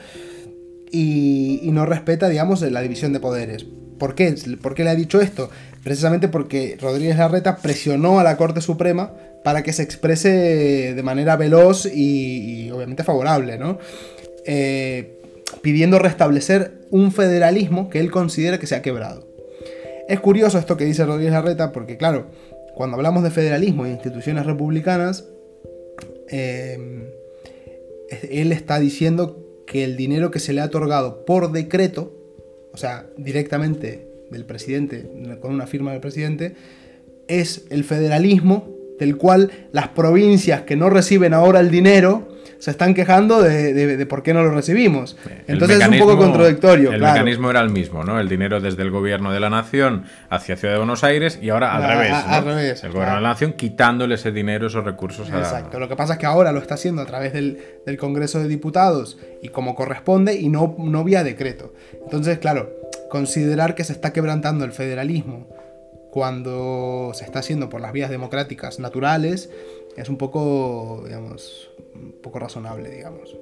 y, 0.96 1.72
no 1.72 1.88
respeta, 1.88 2.30
digamos, 2.30 2.62
la 2.62 2.82
división 2.82 3.14
de 3.14 3.20
poderes. 3.20 3.66
¿Por 3.98 4.14
qué? 4.14 4.36
¿Por 4.62 4.76
qué 4.76 4.84
le 4.84 4.92
ha 4.92 4.96
dicho 4.96 5.20
esto? 5.22 5.50
Precisamente 5.84 6.28
porque 6.28 6.78
Rodríguez 6.80 7.18
Larreta 7.18 7.58
presionó 7.58 8.20
a 8.20 8.24
la 8.24 8.38
Corte 8.38 8.62
Suprema 8.62 9.12
para 9.44 9.64
que 9.64 9.74
se 9.74 9.82
exprese 9.82 10.94
de 10.94 11.04
manera 11.04 11.36
veloz 11.36 11.88
y, 11.88 12.70
obviamente 12.70 13.04
favorable, 13.04 13.58
¿no? 13.58 13.80
Eh, 14.46 15.20
pidiendo 15.64 15.98
restablecer 15.98 16.74
un 16.92 17.12
federalismo 17.12 17.90
que 17.90 18.00
él 18.00 18.12
considera 18.12 18.60
que 18.60 18.68
se 18.68 18.76
ha 18.76 18.84
quebrado. 18.84 19.28
Es 20.08 20.20
curioso 20.20 20.60
esto 20.60 20.78
que 20.78 20.86
dice 20.86 21.06
Rodríguez 21.06 21.34
Larreta 21.34 21.72
porque, 21.72 21.98
claro, 21.98 22.28
cuando 22.76 22.98
hablamos 22.98 23.24
de 23.24 23.32
federalismo 23.32 23.88
e 23.88 23.90
instituciones 23.90 24.46
republicanas, 24.46 25.26
eh, 26.30 27.10
él 28.30 28.52
está 28.52 28.80
diciendo 28.80 29.43
que 29.74 29.84
el 29.84 29.98
dinero 29.98 30.30
que 30.30 30.38
se 30.38 30.54
le 30.54 30.62
ha 30.62 30.66
otorgado 30.66 31.26
por 31.26 31.52
decreto, 31.52 32.14
o 32.74 32.78
sea, 32.78 33.08
directamente 33.18 34.08
del 34.30 34.46
presidente, 34.46 35.10
con 35.42 35.52
una 35.52 35.66
firma 35.66 35.92
del 35.92 36.00
presidente, 36.00 36.54
es 37.28 37.66
el 37.72 37.84
federalismo 37.84 38.70
del 39.00 39.18
cual 39.18 39.52
las 39.72 39.90
provincias 39.90 40.62
que 40.62 40.76
no 40.76 40.90
reciben 40.90 41.34
ahora 41.34 41.60
el 41.60 41.72
dinero 41.72 42.34
se 42.64 42.72
están 42.72 42.94
quejando 42.94 43.42
de, 43.42 44.06
por 44.06 44.24
qué 44.24 44.34
no 44.34 44.42
lo 44.42 44.52
recibimos. 44.52 45.18
Entonces 45.48 45.82
es 45.82 45.88
un 45.90 46.00
poco 46.00 46.18
contradictorio. 46.18 46.94
El 46.94 47.02
mecanismo 47.02 47.50
era 47.50 47.60
el 47.60 47.70
mismo, 47.70 48.06
¿no? 48.06 48.22
El 48.22 48.30
dinero 48.30 48.62
desde 48.62 48.84
el 48.84 48.90
gobierno 48.90 49.34
de 49.34 49.42
la 49.42 49.50
nación 49.50 50.06
hacia 50.30 50.56
Ciudad 50.56 50.76
de 50.76 50.78
Buenos 50.78 51.04
Aires 51.04 51.38
y 51.42 51.50
ahora 51.50 51.76
al 51.76 51.84
revés. 51.84 52.14
Al 52.14 52.46
revés. 52.46 52.82
El 52.86 52.92
gobierno 52.92 53.16
de 53.16 53.22
la 53.22 53.28
nación 53.28 53.52
quitándole 53.52 54.16
ese 54.16 54.32
dinero, 54.32 54.68
esos 54.68 54.86
recursos 54.86 55.30
a 55.30 55.40
Exacto. 55.40 55.78
Lo 55.78 55.90
que 55.90 55.98
pasa 55.98 56.14
es 56.14 56.20
que 56.20 56.26
ahora 56.26 56.54
lo 56.54 56.60
está 56.60 56.76
haciendo 56.76 57.02
a 57.02 57.06
través 57.06 57.34
del, 57.34 57.58
Congreso 58.00 58.40
de 58.40 58.48
Diputados 58.48 59.18
y 59.42 59.50
como 59.50 59.76
corresponde 59.76 60.36
y 60.36 60.48
no, 60.48 60.74
no 60.80 61.04
vía 61.04 61.26
decreto. 61.26 61.74
Entonces, 62.02 62.38
claro, 62.38 62.72
considerar 63.10 63.76
que 63.76 63.84
se 63.84 63.92
está 63.92 64.14
quebrantando 64.14 64.64
el 64.64 64.72
federalismo 64.72 65.50
cuando 66.14 67.10
se 67.16 67.26
está 67.26 67.40
haciendo 67.40 67.70
por 67.70 67.82
las 67.82 67.92
vías 67.92 68.12
democráticas 68.12 68.78
naturales 68.78 69.50
es 69.98 70.10
un 70.10 70.18
poco, 70.20 71.02
digamos, 71.08 71.72
un 71.96 72.14
poco 72.22 72.38
razonable, 72.38 72.92
digamos. 72.92 73.36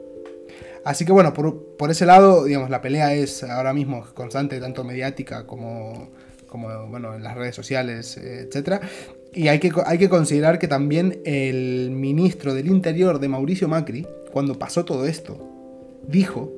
Así 0.86 1.04
que 1.04 1.12
bueno, 1.12 1.34
por, 1.34 1.92
ese 1.92 2.06
lado, 2.06 2.46
digamos, 2.46 2.70
la 2.70 2.82
pelea 2.82 3.13
es 3.13 3.44
ahora 3.44 3.74
mismo 3.74 4.06
constante, 4.13 4.58
tanto 4.62 4.86
mediática 4.86 5.46
como, 5.46 6.12
como 6.48 6.88
bueno, 6.88 7.13
en 7.13 7.24
las 7.24 7.36
redes 7.36 7.56
sociales, 7.56 8.16
etc. 8.16 8.82
Y 9.34 9.50
hay 9.50 9.60
que, 9.60 9.74
hay 9.86 9.98
que 9.98 10.08
considerar 10.08 10.58
que 10.58 10.70
también 10.70 11.20
el 11.25 11.92
ministro 11.92 12.54
del 12.54 12.68
Interior 12.68 13.20
de 13.20 13.28
Mauricio 13.28 13.68
Macri, 13.68 14.08
cuando 14.32 14.58
pasó 14.58 14.86
todo 14.86 15.06
esto, 15.08 15.46
dijo 16.08 16.50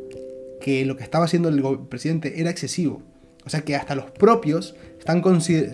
que 0.62 0.86
lo 0.86 0.96
que 0.96 1.02
estaba 1.02 1.26
haciendo 1.26 1.50
el 1.50 1.80
presidente 1.90 2.40
era 2.40 2.52
excesivo. 2.52 3.02
O 3.46 3.50
sea 3.50 3.62
que 3.62 3.76
hasta 3.76 3.96
los 3.96 4.12
propios 4.12 4.76
están 5.04 5.22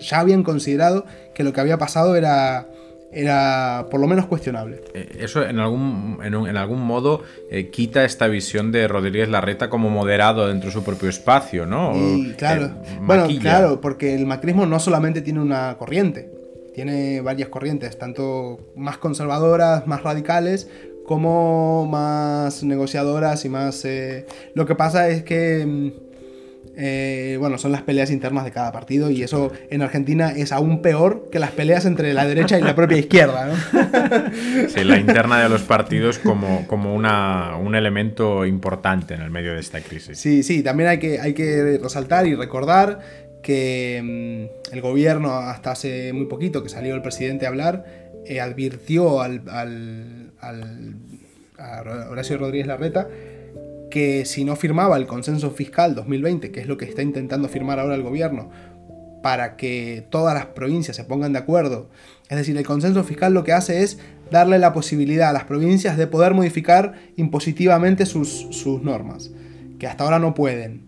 ya 0.00 0.18
habían 0.18 0.42
considerado 0.42 1.04
que 1.34 1.44
lo 1.44 1.52
que 1.52 1.60
había 1.60 1.78
pasado 1.78 2.16
era, 2.16 2.66
era 3.12 3.86
por 3.88 4.00
lo 4.00 4.08
menos 4.08 4.26
cuestionable. 4.26 4.80
Eh, 4.92 5.18
eso 5.20 5.44
en 5.46 5.60
algún, 5.60 6.18
en, 6.20 6.56
algún 6.56 6.80
modo 6.80 7.22
eh, 7.48 7.70
quita 7.70 8.04
esta 8.04 8.26
visión 8.26 8.72
de 8.72 8.88
Rodríguez 8.88 9.28
Larreta 9.28 9.70
como 9.70 9.88
moderado 9.88 10.48
dentro 10.48 10.66
de 10.70 10.72
su 10.72 10.82
propio 10.82 11.08
espacio, 11.08 11.64
¿no? 11.64 11.92
claro, 12.36 12.64
eh, 12.84 12.98
bueno, 13.02 13.28
claro, 13.40 13.80
porque 13.80 14.16
el 14.16 14.26
macrismo 14.26 14.66
no 14.66 14.80
solamente 14.80 15.22
tiene 15.22 15.40
una 15.40 15.76
corriente, 15.78 16.28
tiene 16.74 17.20
varias 17.20 17.50
corrientes, 17.50 17.96
tanto 17.96 18.72
más 18.74 18.98
conservadoras, 18.98 19.86
más 19.86 20.02
radicales, 20.02 20.68
como 21.06 21.86
más 21.86 22.64
negociadoras 22.64 23.44
y 23.44 23.48
más... 23.48 23.86
lo 24.54 24.66
que 24.66 24.74
pasa 24.74 25.08
es 25.08 25.22
que 25.22 25.64
mm, 25.64 26.09
eh, 26.82 27.36
bueno, 27.38 27.58
son 27.58 27.72
las 27.72 27.82
peleas 27.82 28.10
internas 28.10 28.42
de 28.46 28.52
cada 28.52 28.72
partido 28.72 29.10
y 29.10 29.22
eso 29.22 29.52
en 29.68 29.82
Argentina 29.82 30.30
es 30.30 30.50
aún 30.50 30.80
peor 30.80 31.28
que 31.30 31.38
las 31.38 31.50
peleas 31.50 31.84
entre 31.84 32.14
la 32.14 32.26
derecha 32.26 32.58
y 32.58 32.62
la 32.62 32.74
propia 32.74 32.96
izquierda. 32.96 33.48
¿no? 33.48 34.30
Sí, 34.68 34.84
la 34.84 34.98
interna 34.98 35.42
de 35.42 35.50
los 35.50 35.62
partidos 35.62 36.18
como, 36.18 36.66
como 36.66 36.94
una, 36.94 37.56
un 37.56 37.74
elemento 37.74 38.46
importante 38.46 39.12
en 39.12 39.20
el 39.20 39.30
medio 39.30 39.52
de 39.52 39.60
esta 39.60 39.80
crisis. 39.82 40.18
Sí, 40.18 40.42
sí, 40.42 40.62
también 40.62 40.88
hay 40.88 40.98
que, 40.98 41.20
hay 41.20 41.34
que 41.34 41.78
resaltar 41.82 42.26
y 42.26 42.34
recordar 42.34 43.00
que 43.42 44.48
mm, 44.72 44.74
el 44.74 44.80
gobierno 44.80 45.34
hasta 45.34 45.72
hace 45.72 46.14
muy 46.14 46.26
poquito 46.26 46.62
que 46.62 46.70
salió 46.70 46.94
el 46.94 47.02
presidente 47.02 47.44
a 47.44 47.50
hablar, 47.50 47.84
eh, 48.24 48.40
advirtió 48.40 49.20
al, 49.20 49.42
al, 49.50 50.32
al, 50.40 50.94
a 51.58 52.08
Horacio 52.08 52.38
Rodríguez 52.38 52.66
Larreta 52.66 53.06
que 53.90 54.24
si 54.24 54.44
no 54.44 54.56
firmaba 54.56 54.96
el 54.96 55.06
consenso 55.06 55.50
fiscal 55.50 55.94
2020, 55.94 56.50
que 56.50 56.60
es 56.60 56.66
lo 56.66 56.76
que 56.76 56.84
está 56.84 57.02
intentando 57.02 57.48
firmar 57.48 57.78
ahora 57.78 57.94
el 57.94 58.02
gobierno, 58.02 58.50
para 59.22 59.56
que 59.56 60.06
todas 60.10 60.34
las 60.34 60.46
provincias 60.46 60.96
se 60.96 61.04
pongan 61.04 61.32
de 61.32 61.40
acuerdo, 61.40 61.90
es 62.28 62.36
decir, 62.38 62.56
el 62.56 62.64
consenso 62.64 63.04
fiscal 63.04 63.34
lo 63.34 63.44
que 63.44 63.52
hace 63.52 63.82
es 63.82 63.98
darle 64.30 64.58
la 64.58 64.72
posibilidad 64.72 65.30
a 65.30 65.32
las 65.32 65.44
provincias 65.44 65.96
de 65.96 66.06
poder 66.06 66.32
modificar 66.32 66.94
impositivamente 67.16 68.06
sus, 68.06 68.46
sus 68.50 68.82
normas, 68.82 69.30
que 69.78 69.86
hasta 69.86 70.04
ahora 70.04 70.18
no 70.18 70.34
pueden. 70.34 70.84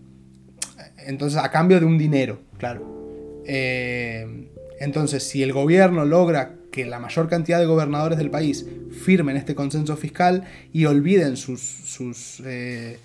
Entonces, 1.05 1.37
a 1.39 1.51
cambio 1.51 1.79
de 1.79 1.85
un 1.85 1.97
dinero, 1.97 2.39
claro. 2.57 3.43
Eh, 3.45 4.52
entonces, 4.83 5.23
si 5.23 5.41
el 5.41 5.53
gobierno 5.53 6.03
logra 6.03 6.55
que 6.69 6.85
la 6.85 6.99
mayor 6.99 7.29
cantidad 7.29 7.57
de 7.57 7.65
gobernadores 7.65 8.17
del 8.17 8.29
país 8.29 8.65
firmen 9.03 9.37
este 9.37 9.55
consenso 9.55 9.95
fiscal 9.95 10.43
y 10.73 10.85
olviden 10.85 11.37
sus, 11.37 11.61
sus, 11.61 12.41
eh, 12.45 12.97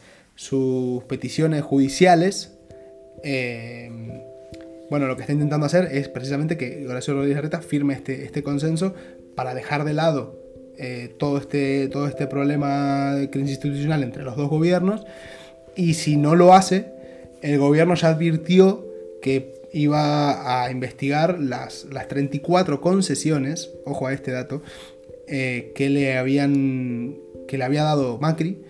peticiones 1.07 1.63
judiciales, 1.63 2.53
eh, 3.23 3.91
bueno, 4.91 5.07
lo 5.07 5.15
que 5.15 5.23
está 5.23 5.33
intentando 5.33 5.67
hacer 5.67 5.89
es 5.93 6.09
precisamente 6.09 6.57
que 6.57 6.85
Horacio 6.89 7.15
Rodríguez 7.15 7.37
Larreta 7.37 7.61
firme 7.61 7.95
este, 7.95 8.25
este 8.25 8.43
consenso 8.43 8.95
para 9.37 9.55
dejar 9.55 9.85
de 9.85 9.93
lado 9.93 10.37
eh, 10.79 11.15
todo, 11.17 11.39
este, 11.39 11.89
todo 11.89 12.09
este 12.09 12.27
problema 12.27 13.15
de 13.15 13.31
crisis 13.31 13.53
institucional 13.53 14.03
entre 14.03 14.25
los 14.25 14.37
dos 14.37 14.51
gobiernos. 14.51 15.05
Y 15.77 15.95
si 15.95 16.17
no 16.17 16.35
lo 16.35 16.55
hace, 16.55 16.87
el 17.41 17.59
gobierno 17.59 17.95
ya 17.95 18.09
advirtió 18.09 18.85
que 19.23 19.58
iba 19.79 20.65
a 20.65 20.71
investigar 20.71 21.39
las, 21.39 21.87
las 21.93 22.09
34 22.09 22.81
concesiones, 22.81 23.71
ojo 23.85 24.07
a 24.07 24.13
este 24.13 24.33
dato, 24.33 24.63
eh, 25.29 25.73
que 25.75 25.89
le 25.89 26.17
habían 26.17 27.17
que 27.47 27.59
le 27.59 27.65
había 27.65 27.85
dado 27.85 28.19
Macri 28.19 28.63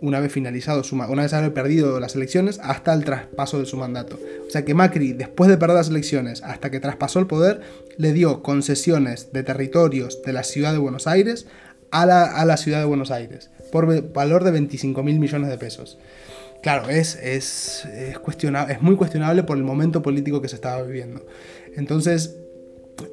una 0.00 0.20
vez 0.20 0.32
finalizado 0.32 0.82
una 0.92 1.22
vez 1.22 1.32
haber 1.32 1.52
perdido 1.52 1.98
las 1.98 2.14
elecciones 2.14 2.60
hasta 2.62 2.94
el 2.94 3.04
traspaso 3.04 3.58
de 3.58 3.66
su 3.66 3.76
mandato. 3.76 4.18
O 4.46 4.50
sea 4.50 4.64
que 4.64 4.72
Macri, 4.72 5.12
después 5.12 5.50
de 5.50 5.56
perder 5.56 5.76
las 5.76 5.88
elecciones, 5.88 6.42
hasta 6.42 6.70
que 6.70 6.78
traspasó 6.78 7.18
el 7.18 7.26
poder, 7.26 7.60
le 7.96 8.12
dio 8.12 8.42
concesiones 8.42 9.32
de 9.32 9.42
territorios 9.42 10.22
de 10.22 10.32
la 10.32 10.44
ciudad 10.44 10.72
de 10.72 10.78
Buenos 10.78 11.08
Aires 11.08 11.46
a 11.90 12.06
la, 12.06 12.24
a 12.24 12.44
la 12.44 12.56
ciudad 12.56 12.78
de 12.78 12.84
Buenos 12.84 13.10
Aires, 13.10 13.50
por 13.72 14.12
valor 14.12 14.44
de 14.44 14.52
25 14.52 15.02
mil 15.02 15.18
millones 15.18 15.50
de 15.50 15.58
pesos. 15.58 15.98
Claro, 16.62 16.88
es, 16.90 17.16
es, 17.16 17.84
es, 17.86 18.18
cuestionable, 18.18 18.74
es 18.74 18.82
muy 18.82 18.96
cuestionable 18.96 19.44
por 19.44 19.56
el 19.56 19.64
momento 19.64 20.02
político 20.02 20.42
que 20.42 20.48
se 20.48 20.56
estaba 20.56 20.82
viviendo. 20.82 21.24
Entonces, 21.76 22.36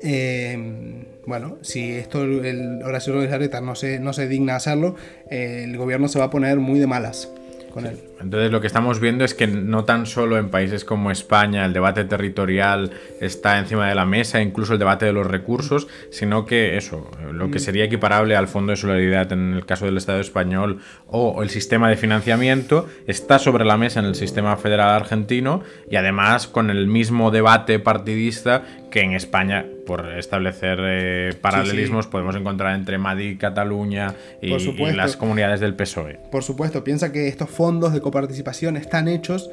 eh, 0.01 1.05
bueno, 1.25 1.57
si 1.61 1.91
esto 1.91 2.23
el 2.23 2.81
Horacio 2.83 3.13
Rodríguez 3.13 3.31
Larreta 3.31 3.61
no 3.61 3.75
se, 3.75 3.99
no 3.99 4.13
se 4.13 4.27
digna 4.27 4.55
hacerlo, 4.55 4.95
eh, 5.29 5.61
el 5.63 5.77
gobierno 5.77 6.07
se 6.07 6.19
va 6.19 6.25
a 6.25 6.29
poner 6.29 6.59
muy 6.59 6.79
de 6.79 6.87
malas. 6.87 7.29
Con 7.71 7.85
él. 7.85 7.99
Entonces 8.19 8.51
lo 8.51 8.61
que 8.61 8.67
estamos 8.67 8.99
viendo 8.99 9.25
es 9.25 9.33
que 9.33 9.47
no 9.47 9.83
tan 9.85 10.05
solo 10.05 10.37
en 10.37 10.49
países 10.49 10.85
como 10.85 11.11
España 11.11 11.65
el 11.65 11.73
debate 11.73 12.05
territorial 12.05 12.91
está 13.19 13.59
encima 13.59 13.89
de 13.89 13.95
la 13.95 14.05
mesa, 14.05 14.41
incluso 14.41 14.73
el 14.73 14.79
debate 14.79 15.05
de 15.05 15.13
los 15.13 15.27
recursos, 15.27 15.87
sino 16.11 16.45
que 16.45 16.77
eso, 16.77 17.09
lo 17.31 17.51
que 17.51 17.57
mm. 17.57 17.61
sería 17.61 17.83
equiparable 17.85 18.35
al 18.35 18.47
Fondo 18.47 18.71
de 18.71 18.77
Solidaridad 18.77 19.31
en 19.33 19.53
el 19.53 19.65
caso 19.65 19.85
del 19.85 19.97
Estado 19.97 20.19
español 20.19 20.79
o 21.07 21.43
el 21.43 21.49
sistema 21.49 21.89
de 21.89 21.97
financiamiento, 21.97 22.87
está 23.07 23.39
sobre 23.39 23.65
la 23.65 23.77
mesa 23.77 23.99
en 23.99 24.05
el 24.05 24.15
sistema 24.15 24.55
federal 24.57 24.89
argentino 24.89 25.61
y 25.89 25.97
además 25.97 26.47
con 26.47 26.69
el 26.69 26.87
mismo 26.87 27.31
debate 27.31 27.79
partidista 27.79 28.63
que 28.95 29.01
en 29.01 29.11
España, 29.11 29.65
por 29.85 30.09
establecer 30.17 30.79
eh, 30.81 31.33
paralelismos, 31.41 32.07
podemos 32.07 32.33
encontrar 32.37 32.75
entre 32.75 32.97
Madrid, 32.97 33.37
Cataluña 33.37 34.15
y, 34.41 34.53
y, 34.53 34.91
las 34.93 35.17
comunidades 35.17 35.59
del 35.59 35.75
PSOE. 35.75 36.17
Por 36.31 36.43
supuesto, 36.43 36.81
piensa 36.81 37.11
que 37.11 37.27
estos 37.27 37.49
fondos 37.49 37.91
de 37.91 37.99
coparticipación 38.05 38.77
están 38.77 39.07
hechos 39.07 39.49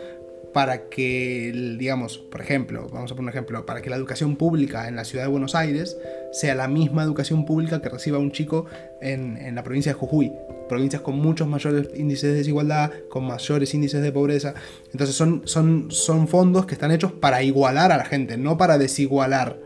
para 0.53 0.91
que, 0.91 1.75
digamos, 1.79 2.19
por 2.19 2.43
ejemplo, 2.43 2.87
vamos 2.93 3.11
a 3.11 3.15
poner 3.15 3.29
un 3.29 3.29
ejemplo, 3.31 3.65
para 3.65 3.81
que 3.81 3.89
la 3.89 3.97
educación 3.97 4.37
pública 4.37 4.89
en 4.89 4.95
la 4.95 5.05
ciudad 5.05 5.25
de 5.25 5.31
Buenos 5.31 5.55
Aires 5.55 5.97
sea 6.33 6.55
la 6.55 6.69
misma 6.69 7.03
educación 7.03 7.47
pública 7.47 7.81
que 7.81 7.89
reciba 7.89 8.19
un 8.19 8.31
chico 8.31 8.67
en, 9.01 9.39
en, 9.39 9.55
la 9.55 9.63
provincia 9.63 9.93
de 9.93 9.99
Jujuy. 9.99 10.35
Provincias 10.69 11.01
con 11.01 11.17
muchos 11.17 11.49
mayores 11.49 11.89
índices 11.95 12.33
de 12.33 12.37
desigualdad, 12.37 12.91
con 13.09 13.25
mayores 13.25 13.73
índices 13.73 14.03
de 14.03 14.13
pobreza. 14.13 14.53
Entonces 14.93 15.17
son, 15.17 15.41
son, 15.47 15.91
son 15.91 16.29
fondos 16.29 16.67
que 16.67 16.75
están 16.75 16.91
hechos 16.91 17.11
para 17.11 17.43
igualar 17.43 17.91
a 17.91 17.97
la 17.97 18.05
gente, 18.05 18.37
no 18.37 18.59
para 18.59 18.77
desigualar 18.77 19.59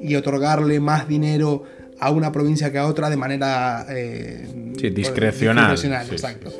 y 0.00 0.14
otorgarle 0.14 0.78
más 0.78 1.08
dinero 1.08 1.64
a 1.98 2.12
una 2.12 2.30
provincia 2.30 2.70
que 2.70 2.78
a 2.78 2.86
otra 2.86 3.10
de 3.10 3.16
manera 3.16 3.84
eh, 3.88 4.46
sí, 4.78 4.90
discrecional. 4.90 5.72
discrecional 5.72 6.06
sí, 6.06 6.12
exacto. 6.12 6.52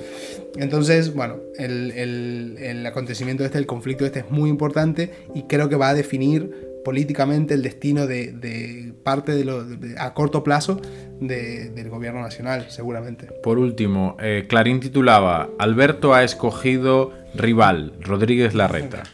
Entonces, 0.56 1.14
bueno, 1.14 1.36
el, 1.58 1.92
el, 1.92 2.56
el, 2.58 2.86
acontecimiento 2.86 3.44
este, 3.44 3.58
el 3.58 3.66
conflicto 3.66 4.06
este 4.06 4.20
es 4.20 4.30
muy 4.30 4.50
importante 4.50 5.10
y 5.34 5.42
creo 5.42 5.68
que 5.68 5.76
va 5.76 5.90
a 5.90 5.94
definir 5.94 6.68
políticamente 6.84 7.54
el 7.54 7.62
destino 7.62 8.06
de, 8.06 8.32
de 8.32 8.94
parte 9.02 9.32
de 9.34 9.44
lo 9.44 9.64
de, 9.64 9.94
a 9.98 10.14
corto 10.14 10.42
plazo 10.42 10.80
de, 11.20 11.70
del 11.70 11.90
gobierno 11.90 12.22
nacional, 12.22 12.66
seguramente. 12.70 13.26
Por 13.42 13.58
último, 13.58 14.16
eh, 14.20 14.46
Clarín 14.48 14.80
titulaba 14.80 15.50
Alberto 15.58 16.14
ha 16.14 16.24
escogido 16.24 17.12
rival, 17.34 17.92
Rodríguez 18.00 18.54
Larreta. 18.54 19.02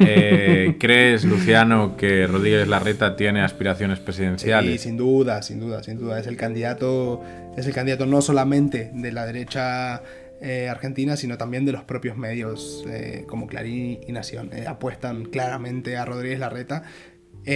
Eh, 0.00 0.76
¿Crees, 0.80 1.24
Luciano, 1.24 1.96
que 1.96 2.26
Rodríguez 2.26 2.66
Larreta 2.66 3.14
tiene 3.14 3.42
aspiraciones 3.42 4.00
presidenciales? 4.00 4.72
Sí, 4.72 4.88
sin 4.88 4.96
duda, 4.96 5.40
sin 5.40 5.60
duda, 5.60 5.84
sin 5.84 5.98
duda. 5.98 6.18
Es 6.18 6.26
el 6.26 6.36
candidato, 6.36 7.22
es 7.56 7.64
el 7.64 7.72
candidato 7.72 8.04
no 8.04 8.20
solamente 8.20 8.90
de 8.92 9.12
la 9.12 9.24
derecha 9.24 10.02
eh, 10.40 10.68
argentina, 10.68 11.16
sino 11.16 11.36
también 11.36 11.64
de 11.64 11.72
los 11.72 11.82
propios 11.82 12.16
medios 12.16 12.84
eh, 12.88 13.24
como 13.28 13.46
Clarín 13.48 13.98
y 14.06 14.12
Nación. 14.12 14.50
Eh, 14.52 14.66
apuestan 14.68 15.24
claramente 15.24 15.96
a 15.96 16.04
Rodríguez 16.04 16.38
Larreta 16.38 16.84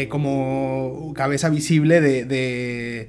como 0.08 1.12
cabeza 1.14 1.50
visible 1.50 2.00
de, 2.00 3.08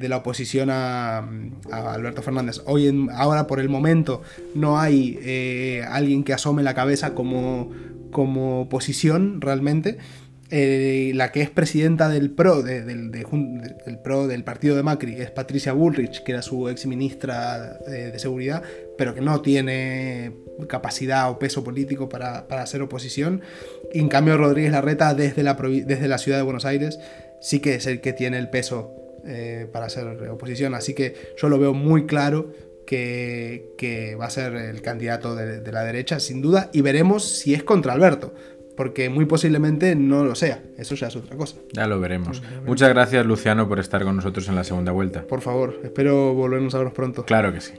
la 0.00 0.16
oposición 0.16 0.68
a, 0.70 1.28
Alberto 1.72 2.22
Fernández. 2.22 2.62
Hoy 2.66 2.86
en, 2.86 3.08
ahora 3.10 3.48
por 3.48 3.58
el 3.58 3.68
momento 3.68 4.22
no 4.54 4.78
hay 4.78 5.82
alguien 5.90 6.22
que 6.22 6.32
asome 6.32 6.62
la 6.62 6.74
cabeza 6.74 7.14
como, 7.14 7.72
como 8.12 8.60
oposición 8.60 9.40
realmente. 9.40 9.98
Eh, 10.50 11.12
la 11.14 11.30
que 11.30 11.42
es 11.42 11.50
presidenta 11.50 12.08
del 12.08 12.30
PRO, 12.30 12.62
de, 12.62 12.82
de, 12.82 12.94
del 12.94 13.98
PRO 14.02 14.26
del 14.26 14.44
partido 14.44 14.76
de 14.76 14.82
Macri, 14.82 15.20
es 15.20 15.30
Patricia 15.30 15.74
Bullrich, 15.74 16.22
que 16.22 16.32
era 16.32 16.40
su 16.40 16.70
ex 16.70 16.86
ministra 16.86 17.78
de, 17.86 18.10
de 18.10 18.18
seguridad, 18.18 18.62
pero 18.96 19.14
que 19.14 19.20
no 19.20 19.42
tiene 19.42 20.32
capacidad 20.66 21.30
o 21.30 21.38
peso 21.38 21.62
político 21.62 22.08
para, 22.08 22.48
para 22.48 22.62
hacer 22.62 22.80
oposición. 22.80 23.42
Y 23.92 24.00
en 24.00 24.08
cambio, 24.08 24.38
Rodríguez 24.38 24.72
Larreta, 24.72 25.12
desde 25.14 25.42
la, 25.42 25.54
desde 25.54 26.08
la 26.08 26.16
ciudad 26.16 26.38
de 26.38 26.44
Buenos 26.44 26.64
Aires, 26.64 26.98
sí 27.42 27.60
que 27.60 27.74
es 27.74 27.86
el 27.86 28.00
que 28.00 28.14
tiene 28.14 28.38
el 28.38 28.48
peso 28.48 28.94
eh, 29.26 29.68
para 29.70 29.86
hacer 29.86 30.06
oposición. 30.30 30.74
Así 30.74 30.94
que 30.94 31.14
yo 31.36 31.50
lo 31.50 31.58
veo 31.58 31.74
muy 31.74 32.06
claro 32.06 32.52
que, 32.86 33.74
que 33.76 34.14
va 34.14 34.24
a 34.24 34.30
ser 34.30 34.54
el 34.54 34.80
candidato 34.80 35.34
de 35.36 35.72
la 35.72 35.84
derecha, 35.84 36.20
sin 36.20 36.40
duda, 36.40 36.70
y 36.72 36.80
veremos 36.80 37.28
si 37.28 37.52
es 37.52 37.62
contra 37.62 37.92
Alberto 37.92 38.32
porque 38.78 39.10
muy 39.10 39.24
posiblemente 39.24 39.96
no 39.96 40.24
lo 40.24 40.36
sea. 40.36 40.62
Eso 40.76 40.94
ya 40.94 41.08
es 41.08 41.16
otra 41.16 41.36
cosa. 41.36 41.56
Ya 41.72 41.88
lo 41.88 41.98
veremos. 41.98 42.40
Muchas 42.64 42.88
gracias, 42.90 43.26
Luciano, 43.26 43.68
por 43.68 43.80
estar 43.80 44.04
con 44.04 44.14
nosotros 44.14 44.48
en 44.48 44.54
la 44.54 44.62
segunda 44.62 44.92
vuelta. 44.92 45.26
Por 45.26 45.40
favor, 45.40 45.80
espero 45.82 46.32
volvernos 46.32 46.76
a 46.76 46.78
vernos 46.78 46.94
pronto. 46.94 47.24
Claro 47.24 47.52
que 47.52 47.60
sí. 47.60 47.72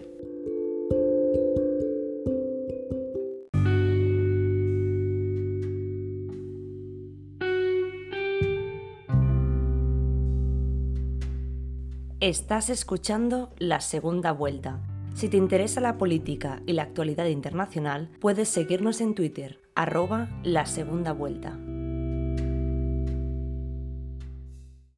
Estás 12.20 12.70
escuchando 12.70 13.54
La 13.58 13.80
Segunda 13.80 14.34
Vuelta. 14.34 14.82
Si 15.16 15.30
te 15.30 15.38
interesa 15.38 15.80
la 15.80 15.98
política 15.98 16.62
y 16.66 16.74
la 16.74 16.84
actualidad 16.84 17.26
internacional, 17.28 18.10
puedes 18.20 18.50
seguirnos 18.50 19.00
en 19.00 19.16
Twitter, 19.16 19.60
arroba 19.80 20.28
La 20.44 20.66
Segunda 20.66 21.14
Vuelta. 21.14 21.58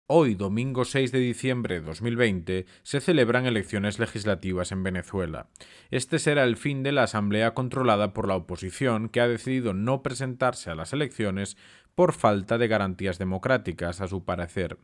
Hoy, 0.08 0.34
domingo 0.34 0.86
6 0.86 1.12
de 1.12 1.20
diciembre 1.20 1.76
de 1.76 1.86
2020, 1.86 2.66
se 2.82 3.00
celebran 3.00 3.46
elecciones 3.46 4.00
legislativas 4.00 4.72
en 4.72 4.82
Venezuela. 4.82 5.50
Este 5.92 6.18
será 6.18 6.46
el 6.46 6.58
fin 6.58 6.82
de 6.82 6.94
la 6.94 7.04
asamblea 7.04 7.54
controlada 7.54 8.12
por 8.12 8.28
la 8.28 8.36
oposición 8.36 9.08
que 9.08 9.22
ha 9.22 9.28
decidido 9.28 9.76
no 9.76 10.02
presentarse 10.02 10.72
a 10.72 10.76
las 10.76 10.94
elecciones 10.94 11.58
por 11.96 12.14
falta 12.14 12.58
de 12.58 12.68
garantías 12.68 13.20
democráticas, 13.20 14.02
a 14.02 14.08
su 14.08 14.24
parecer. 14.24 14.78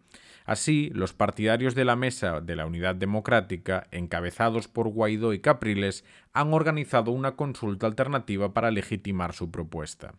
Así, 0.45 0.89
los 0.93 1.13
partidarios 1.13 1.75
de 1.75 1.83
la 1.83 1.95
Mesa 1.95 2.39
de 2.39 2.55
la 2.55 2.65
Unidad 2.65 2.95
Democrática, 2.95 3.87
encabezados 3.91 4.67
por 4.67 4.87
Guaidó 4.87 5.33
y 5.33 5.39
Capriles, 5.39 6.05
han 6.33 6.53
organizado 6.53 7.11
una 7.11 7.35
consulta 7.35 7.85
alternativa 7.85 8.53
para 8.53 8.71
legitimar 8.71 9.33
su 9.33 9.51
propuesta. 9.51 10.13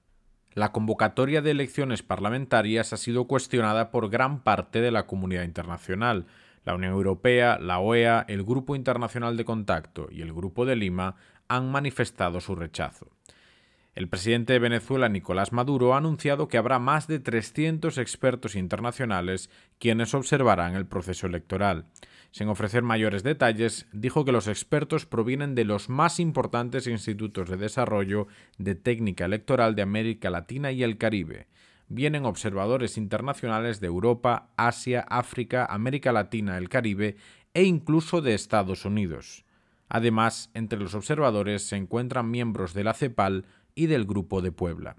La 0.53 0.72
convocatoria 0.72 1.40
de 1.40 1.53
elecciones 1.53 2.03
parlamentarias 2.03 2.92
ha 2.92 2.96
sido 2.96 3.27
cuestionada 3.27 3.90
por 3.90 4.11
gran 4.11 4.42
parte 4.42 4.81
de 4.81 4.90
la 4.90 5.07
comunidad 5.07 5.44
internacional. 5.44 6.27
La 6.64 6.74
Unión 6.74 6.92
Europea, 6.92 7.59
la 7.59 7.79
OEA, 7.79 8.24
el 8.29 8.42
Grupo 8.44 8.74
Internacional 8.74 9.37
de 9.37 9.44
Contacto 9.44 10.09
y 10.11 10.20
el 10.22 10.33
Grupo 10.33 10.66
de 10.66 10.77
Lima 10.77 11.16
han 11.48 11.70
manifestado 11.70 12.40
su 12.40 12.55
rechazo. 12.55 13.09
El 13.94 14.09
presidente 14.09 14.53
de 14.53 14.59
Venezuela, 14.59 15.09
Nicolás 15.09 15.53
Maduro, 15.53 15.94
ha 15.94 15.98
anunciado 15.98 16.48
que 16.48 16.59
habrá 16.59 16.79
más 16.79 17.09
de 17.09 17.18
300 17.18 17.98
expertos 17.98 18.55
internacionales 18.55 19.51
quienes 19.79 20.14
observarán 20.14 20.77
el 20.77 20.87
proceso 20.87 21.27
electoral. 21.27 21.87
Sin 22.31 22.48
ofrecer 22.48 22.83
mayores 22.83 23.22
detalles, 23.22 23.87
dijo 23.92 24.24
que 24.24 24.33
los 24.33 24.48
expertos 24.48 25.07
provienen 25.07 25.55
de 25.55 25.64
los 25.64 25.88
más 25.88 26.20
importantes 26.20 26.87
institutos 26.87 27.48
de 27.48 27.57
desarrollo 27.57 28.29
de 28.59 28.74
técnica 28.74 29.24
electoral 29.24 29.74
de 29.74 29.83
América 29.83 30.31
Latina 30.31 30.70
y 30.70 30.83
el 30.83 30.98
Caribe. 30.98 31.48
Vienen 31.88 32.27
observadores 32.27 32.98
internacionales 32.98 33.81
de 33.81 33.87
Europa, 33.87 34.51
Asia, 34.57 35.07
África, 35.09 35.64
América 35.64 36.12
Latina, 36.12 36.59
el 36.59 36.68
Caribe 36.68 37.16
e 37.55 37.64
incluso 37.64 38.20
de 38.20 38.35
Estados 38.35 38.85
Unidos. 38.85 39.46
Además, 39.88 40.51
entre 40.53 40.79
los 40.79 40.94
observadores 40.94 41.66
se 41.66 41.77
encuentran 41.77 42.31
miembros 42.31 42.74
de 42.74 42.85
la 42.85 42.92
CEPAL 42.92 43.46
y 43.79 43.87
del 43.87 44.07
Grupo 44.07 44.43
de 44.43 44.51
Puebla. 44.51 44.97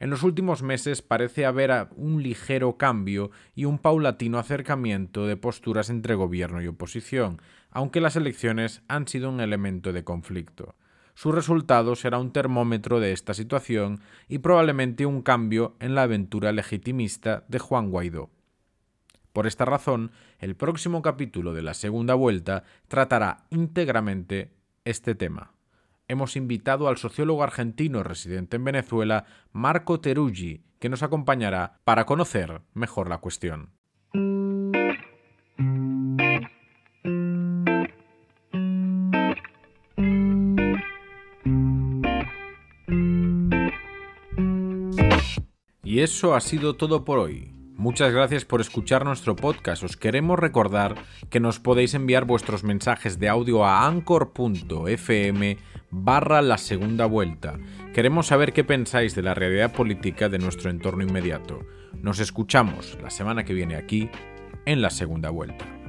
En 0.00 0.10
los 0.10 0.24
últimos 0.24 0.62
meses 0.62 1.00
parece 1.00 1.46
haber 1.46 1.88
un 1.94 2.24
ligero 2.24 2.76
cambio 2.76 3.30
y 3.54 3.66
un 3.66 3.78
paulatino 3.78 4.38
acercamiento 4.38 5.26
de 5.26 5.36
posturas 5.36 5.90
entre 5.90 6.16
gobierno 6.16 6.60
y 6.60 6.66
oposición, 6.66 7.40
aunque 7.70 8.00
las 8.00 8.16
elecciones 8.16 8.82
han 8.88 9.06
sido 9.06 9.30
un 9.30 9.40
elemento 9.40 9.92
de 9.92 10.02
conflicto. 10.02 10.74
Su 11.14 11.30
resultado 11.30 11.94
será 11.94 12.18
un 12.18 12.32
termómetro 12.32 12.98
de 12.98 13.12
esta 13.12 13.32
situación 13.32 14.00
y 14.26 14.38
probablemente 14.38 15.06
un 15.06 15.22
cambio 15.22 15.76
en 15.78 15.94
la 15.94 16.02
aventura 16.02 16.50
legitimista 16.50 17.44
de 17.46 17.60
Juan 17.60 17.90
Guaidó. 17.90 18.30
Por 19.32 19.46
esta 19.46 19.66
razón, 19.66 20.10
el 20.40 20.56
próximo 20.56 21.00
capítulo 21.00 21.52
de 21.52 21.62
la 21.62 21.74
segunda 21.74 22.14
vuelta 22.14 22.64
tratará 22.88 23.44
íntegramente 23.50 24.50
este 24.84 25.14
tema 25.14 25.52
hemos 26.10 26.34
invitado 26.34 26.88
al 26.88 26.98
sociólogo 26.98 27.44
argentino 27.44 28.02
residente 28.02 28.56
en 28.56 28.64
Venezuela, 28.64 29.26
Marco 29.52 30.00
Teruggi, 30.00 30.64
que 30.80 30.88
nos 30.88 31.04
acompañará 31.04 31.80
para 31.84 32.04
conocer 32.04 32.62
mejor 32.74 33.08
la 33.08 33.18
cuestión. 33.18 33.70
Y 45.84 46.00
eso 46.00 46.34
ha 46.34 46.40
sido 46.40 46.74
todo 46.76 47.04
por 47.04 47.18
hoy. 47.18 47.52
Muchas 47.76 48.12
gracias 48.12 48.44
por 48.44 48.60
escuchar 48.60 49.04
nuestro 49.04 49.34
podcast. 49.36 49.82
Os 49.84 49.96
queremos 49.96 50.38
recordar 50.38 50.96
que 51.30 51.40
nos 51.40 51.60
podéis 51.60 51.94
enviar 51.94 52.26
vuestros 52.26 52.62
mensajes 52.62 53.18
de 53.18 53.28
audio 53.28 53.64
a 53.64 53.86
anchor.fm 53.86 55.56
barra 55.90 56.42
la 56.42 56.58
segunda 56.58 57.06
vuelta. 57.06 57.58
Queremos 57.92 58.28
saber 58.28 58.52
qué 58.52 58.64
pensáis 58.64 59.14
de 59.14 59.22
la 59.22 59.34
realidad 59.34 59.72
política 59.72 60.28
de 60.28 60.38
nuestro 60.38 60.70
entorno 60.70 61.02
inmediato. 61.02 61.66
Nos 62.00 62.20
escuchamos 62.20 62.98
la 63.02 63.10
semana 63.10 63.44
que 63.44 63.54
viene 63.54 63.76
aquí 63.76 64.08
en 64.66 64.82
la 64.82 64.90
segunda 64.90 65.30
vuelta. 65.30 65.79